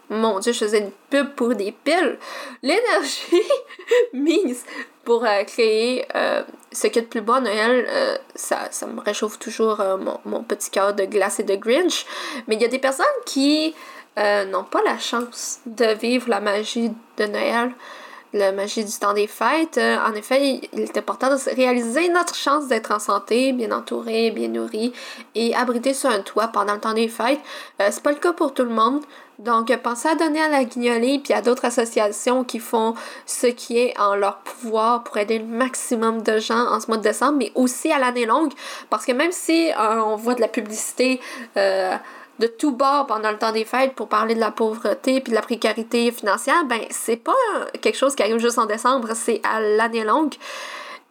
mon 0.09 0.39
Dieu, 0.39 0.53
je 0.53 0.59
faisais 0.59 0.79
une 0.79 0.93
pub 1.11 1.35
pour 1.35 1.55
des 1.55 1.73
piles. 1.73 2.19
L'énergie 2.63 3.43
mise 4.13 4.65
pour 5.05 5.25
euh, 5.25 5.43
créer 5.45 6.07
euh, 6.15 6.43
ce 6.77 6.87
qu'il 6.89 6.97
y 6.97 6.99
a 6.99 7.03
de 7.03 7.07
plus 7.07 7.23
beau 7.23 7.35
à 7.35 7.41
Noël, 7.41 7.87
euh, 7.89 8.17
ça, 8.35 8.69
me 8.87 9.01
réchauffe 9.01 9.39
toujours 9.39 9.83
mon, 9.99 10.19
mon, 10.25 10.43
petit 10.43 10.71
cœur 10.71 10.95
de 10.95 11.05
glace 11.05 11.41
et 11.41 11.43
de 11.43 11.57
Grinch. 11.57 12.07
Mais 12.47 12.57
il 12.57 12.63
y 12.63 12.65
a 12.65 12.69
des 12.69 12.79
personnes 12.79 13.07
qui 13.25 13.75
n'ont 14.17 14.65
pas 14.65 14.81
la 14.85 14.99
chance 14.99 15.61
de 15.67 15.93
vivre 15.95 16.31
la 16.31 16.41
magie 16.41 16.91
de 17.19 17.27
Noël 17.27 17.71
la 18.33 18.53
magie 18.53 18.85
du 18.85 18.93
temps 18.93 19.15
des 19.15 19.27
fêtes. 19.27 19.79
en 19.79 20.13
effet, 20.15 20.61
il 20.73 20.81
est 20.81 20.99
important 20.99 21.29
de 21.31 21.55
réaliser 21.55 22.09
notre 22.09 22.35
chance 22.35 22.67
d'être 22.67 22.91
en 22.91 22.99
santé, 22.99 23.53
bien 23.53 23.73
entouré, 23.73 24.31
bien 24.31 24.49
nourri 24.49 24.93
et 25.35 25.55
abrité 25.55 25.95
sur 25.95 26.11
un 26.11 26.21
toit 26.21 26.49
pendant 26.49 26.75
le 26.75 26.81
temps 26.81 26.93
des 26.93 27.09
fêtes. 27.09 27.41
c'est 27.79 28.03
pas 28.03 28.13
le 28.13 28.19
cas 28.19 28.33
pour 28.33 28.53
tout 28.53 28.65
le 28.65 28.71
monde. 28.71 29.03
Donc, 29.39 29.75
pensez 29.83 30.09
à 30.09 30.15
donner 30.15 30.41
à 30.41 30.49
la 30.49 30.65
Guignolée 30.65 31.21
puis 31.23 31.35
à 31.35 31.43
d'autres 31.43 31.67
associations 31.67 32.43
qui 32.45 32.59
font 32.59 32.95
ce 33.27 33.47
qui 33.47 33.79
est 33.79 33.99
en 33.99 34.17
leur 34.17 34.39
pouvoir 34.39 35.05
pour 35.05 35.19
aider 35.19 35.39
le 35.39 35.45
maximum 35.45 36.23
de 36.23 36.39
gens 36.39 36.67
en 36.69 36.81
ce 36.81 36.87
mois 36.87 36.97
de 36.97 37.03
décembre, 37.03 37.39
mais 37.39 37.53
aussi 37.55 37.93
à 37.93 37.99
l'année 37.99 38.27
longue. 38.27 38.53
Parce 38.89 39.05
que 39.05 39.13
même 39.13 39.33
si 39.33 39.71
euh, 39.71 40.03
on 40.03 40.17
voit 40.17 40.35
de 40.35 40.41
la 40.41 40.49
publicité 40.49 41.21
euh, 41.57 41.97
de 42.39 42.47
tout 42.47 42.73
bord 42.73 43.07
pendant 43.07 43.31
le 43.31 43.39
temps 43.39 43.53
des 43.53 43.65
fêtes 43.65 43.95
pour 43.95 44.09
parler 44.09 44.35
de 44.35 44.41
la 44.41 44.51
pauvreté 44.51 45.21
puis 45.21 45.31
de 45.31 45.35
la 45.37 45.43
précarité 45.43 46.11
financière, 46.13 46.65
ben 46.65 46.81
c'est 46.91 47.17
pas 47.17 47.35
quelque 47.81 47.97
chose 47.97 48.15
qui 48.15 48.23
arrive 48.23 48.39
juste 48.39 48.59
en 48.59 48.67
décembre, 48.67 49.11
c'est 49.15 49.41
à 49.43 49.61
l'année 49.61 50.05
longue. 50.05 50.35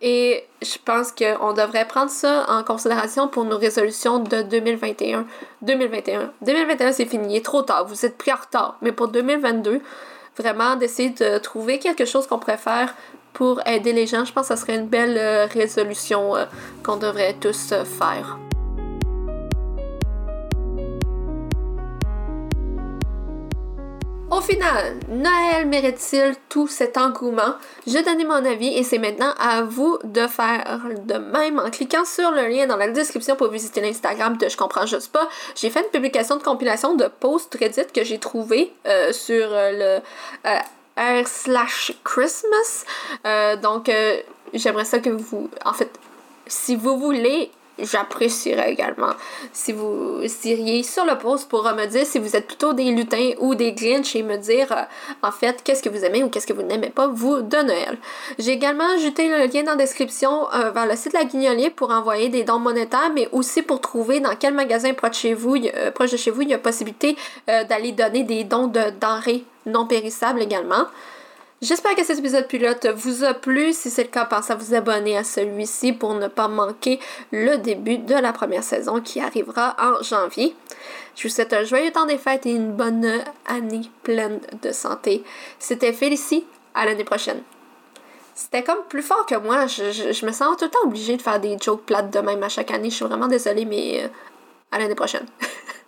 Et 0.02 0.46
je 0.62 0.78
pense 0.84 1.12
qu'on 1.12 1.54
devrait 1.54 1.88
prendre 1.88 2.12
ça 2.12 2.46
en 2.50 2.64
considération 2.64 3.28
pour 3.28 3.46
nos 3.46 3.58
résolutions 3.58 4.20
de 4.20 4.42
2021. 4.42 5.26
2021. 5.62 6.32
2021, 6.42 6.92
c'est 6.92 7.06
fini. 7.06 7.34
Il 7.34 7.38
est 7.38 7.46
trop 7.46 7.62
tard. 7.62 7.86
Vous 7.88 8.06
êtes 8.06 8.18
pris 8.18 8.32
en 8.32 8.36
retard. 8.36 8.78
Mais 8.82 8.92
pour 8.92 9.08
2022, 9.08 9.82
vraiment 10.38 10.76
d'essayer 10.76 11.10
de 11.10 11.38
trouver 11.38 11.80
quelque 11.80 12.06
chose 12.06 12.28
qu'on 12.28 12.40
pourrait 12.40 12.58
faire 12.58 12.94
pour 13.36 13.62
aider 13.68 13.92
les 13.92 14.08
gens, 14.08 14.24
je 14.24 14.32
pense 14.32 14.48
que 14.48 14.56
ça 14.56 14.58
serait 14.58 14.76
une 14.76 14.88
belle 14.88 15.18
euh, 15.18 15.46
résolution 15.46 16.36
euh, 16.38 16.46
qu'on 16.84 16.96
devrait 16.96 17.34
tous 17.34 17.74
euh, 17.74 17.84
faire. 17.84 18.40
Au 24.36 24.42
final, 24.42 24.98
Noël 25.08 25.66
mérite-t-il 25.66 26.36
tout 26.50 26.68
cet 26.68 26.98
engouement? 26.98 27.56
J'ai 27.88 28.04
donné 28.04 28.26
mon 28.26 28.44
avis 28.44 28.68
et 28.68 28.84
c'est 28.84 28.98
maintenant 28.98 29.34
à 29.40 29.62
vous 29.62 29.98
de 30.04 30.28
faire 30.28 30.82
de 31.06 31.14
même 31.14 31.58
en 31.58 31.70
cliquant 31.70 32.04
sur 32.04 32.32
le 32.32 32.46
lien 32.48 32.68
dans 32.68 32.76
la 32.76 32.90
description 32.90 33.38
pour 33.38 33.48
visiter 33.48 33.80
l'Instagram 33.80 34.36
de 34.36 34.50
Je 34.50 34.58
comprends 34.58 34.86
juste 34.86 35.14
pas. 35.14 35.30
J'ai 35.56 35.70
fait 35.70 35.84
une 35.84 35.90
publication 35.90 36.36
de 36.36 36.44
compilation 36.44 36.96
de 36.96 37.08
posts 37.08 37.56
Reddit 37.56 37.88
que 37.94 38.04
j'ai 38.04 38.20
trouvé 38.20 38.74
euh, 38.86 39.14
sur 39.14 39.48
euh, 39.54 40.02
le 40.44 40.50
euh, 40.50 41.22
r 41.22 41.26
slash 41.26 41.94
Christmas. 42.04 42.84
donc, 43.62 43.90
j'aimerais 44.54 44.86
ça 44.86 45.00
que 45.00 45.12
vous... 45.12 45.50
En 45.64 45.72
fait, 45.72 45.92
si 46.46 46.76
vous 46.76 46.98
voulez 46.98 47.52
j'apprécierais 47.80 48.72
également 48.72 49.12
si 49.52 49.74
vous 49.74 50.22
iriez 50.44 50.84
sur 50.84 51.06
le 51.06 51.18
post 51.18 51.50
pour 51.50 51.64
me 51.64 51.86
dire 51.86 52.06
si 52.06 52.20
vous 52.20 52.36
êtes 52.36 52.48
plutôt 52.48 52.74
des 52.74 52.92
lutins 52.92 53.32
ou 53.40 53.56
des 53.56 53.74
Grinch 53.74 54.16
et 54.16 54.24
me 54.24 54.38
dire 54.38 54.72
euh, 54.72 54.84
en 55.22 55.32
fait 55.32 55.62
qu'est-ce 55.64 55.84
que 55.84 55.90
vous 55.90 56.04
aimez 56.04 56.24
ou 56.24 56.30
qu'est-ce 56.30 56.48
que 56.48 56.54
vous 56.54 56.64
n'aimez 56.64 56.90
pas 56.90 57.08
vous 57.08 57.42
de 57.42 57.58
Noël. 57.58 57.98
J'ai 58.40 58.52
également 58.52 58.88
ajouté 58.96 59.28
le 59.28 59.46
lien 59.52 59.64
dans 59.64 59.72
la 59.72 59.78
description 59.78 60.48
euh, 60.54 60.72
vers 60.72 60.86
le 60.86 60.96
site 60.96 61.14
de 61.14 61.18
la 61.18 61.26
Guignolier 61.26 61.70
pour 61.70 61.92
envoyer 61.92 62.30
des 62.30 62.44
dons 62.44 62.60
monétaires 62.60 63.12
mais 63.14 63.28
aussi 63.32 63.62
pour 63.62 63.82
trouver 63.82 64.20
dans 64.20 64.36
quel 64.36 64.54
magasin 64.54 64.94
proche 64.94 65.12
de 65.12 65.16
chez 65.16 65.34
vous, 65.34 65.56
euh, 65.56 65.92
proche 65.92 66.12
de 66.12 66.18
chez 66.18 66.32
vous 66.32 66.42
il 66.42 66.50
y 66.50 66.54
a 66.54 66.58
possibilité 66.58 67.16
d'aller 67.48 67.92
donner 67.92 68.24
des 68.24 68.44
dons 68.44 68.68
de 68.68 68.82
denrées 69.00 69.44
non 69.66 69.86
périssables 69.86 70.42
également. 70.42 70.86
J'espère 71.62 71.96
que 71.96 72.04
cet 72.04 72.20
épisode 72.20 72.48
pilote 72.48 72.86
vous 72.96 73.24
a 73.24 73.34
plu. 73.34 73.72
Si 73.72 73.90
c'est 73.90 74.04
le 74.04 74.10
cas, 74.10 74.26
pensez 74.26 74.52
à 74.52 74.56
vous 74.56 74.74
abonner 74.74 75.18
à 75.18 75.24
celui-ci 75.24 75.94
pour 75.94 76.14
ne 76.14 76.28
pas 76.28 76.50
manquer 76.50 77.00
le 77.32 77.58
début 77.58 77.98
de 77.98 78.14
la 78.14 78.34
première 78.34 78.64
saison 78.64 79.00
qui 79.00 79.22
arrivera 79.22 79.76
en 79.80 80.04
janvier. 80.04 80.54
Je 81.16 81.24
vous 81.24 81.34
souhaite 81.34 81.54
un 81.54 81.64
joyeux 81.64 81.92
temps 81.92 82.06
des 82.06 82.18
fêtes 82.18 82.46
et 82.46 82.52
une 82.52 82.74
bonne 82.74 83.10
année 83.46 83.90
pleine 84.04 84.42
de 84.62 84.72
santé. 84.74 85.24
C'était 85.58 85.94
Félicie, 85.94 86.46
à 86.74 86.86
l'année 86.86 87.06
prochaine. 87.06 87.42
C'était 88.36 88.64
comme 88.64 88.84
plus 88.90 89.02
fort 89.02 89.26
que 89.26 89.36
moi. 89.36 89.66
Je, 89.66 90.26
me 90.26 90.32
sens 90.34 90.58
tout 90.58 90.66
le 90.66 90.72
temps 90.72 90.84
obligée 90.84 91.16
de 91.16 91.22
faire 91.22 91.40
des 91.40 91.58
jokes 91.58 91.86
plates 91.86 92.12
de 92.12 92.20
même 92.20 92.44
à 92.44 92.50
chaque 92.50 92.72
année. 92.72 92.90
Je 92.90 92.96
suis 92.96 93.06
vraiment 93.06 93.28
désolée, 93.28 93.64
mais 93.64 94.04
euh, 94.04 94.08
à 94.74 94.78
l'année 94.80 94.96
prochaine. 94.96 95.26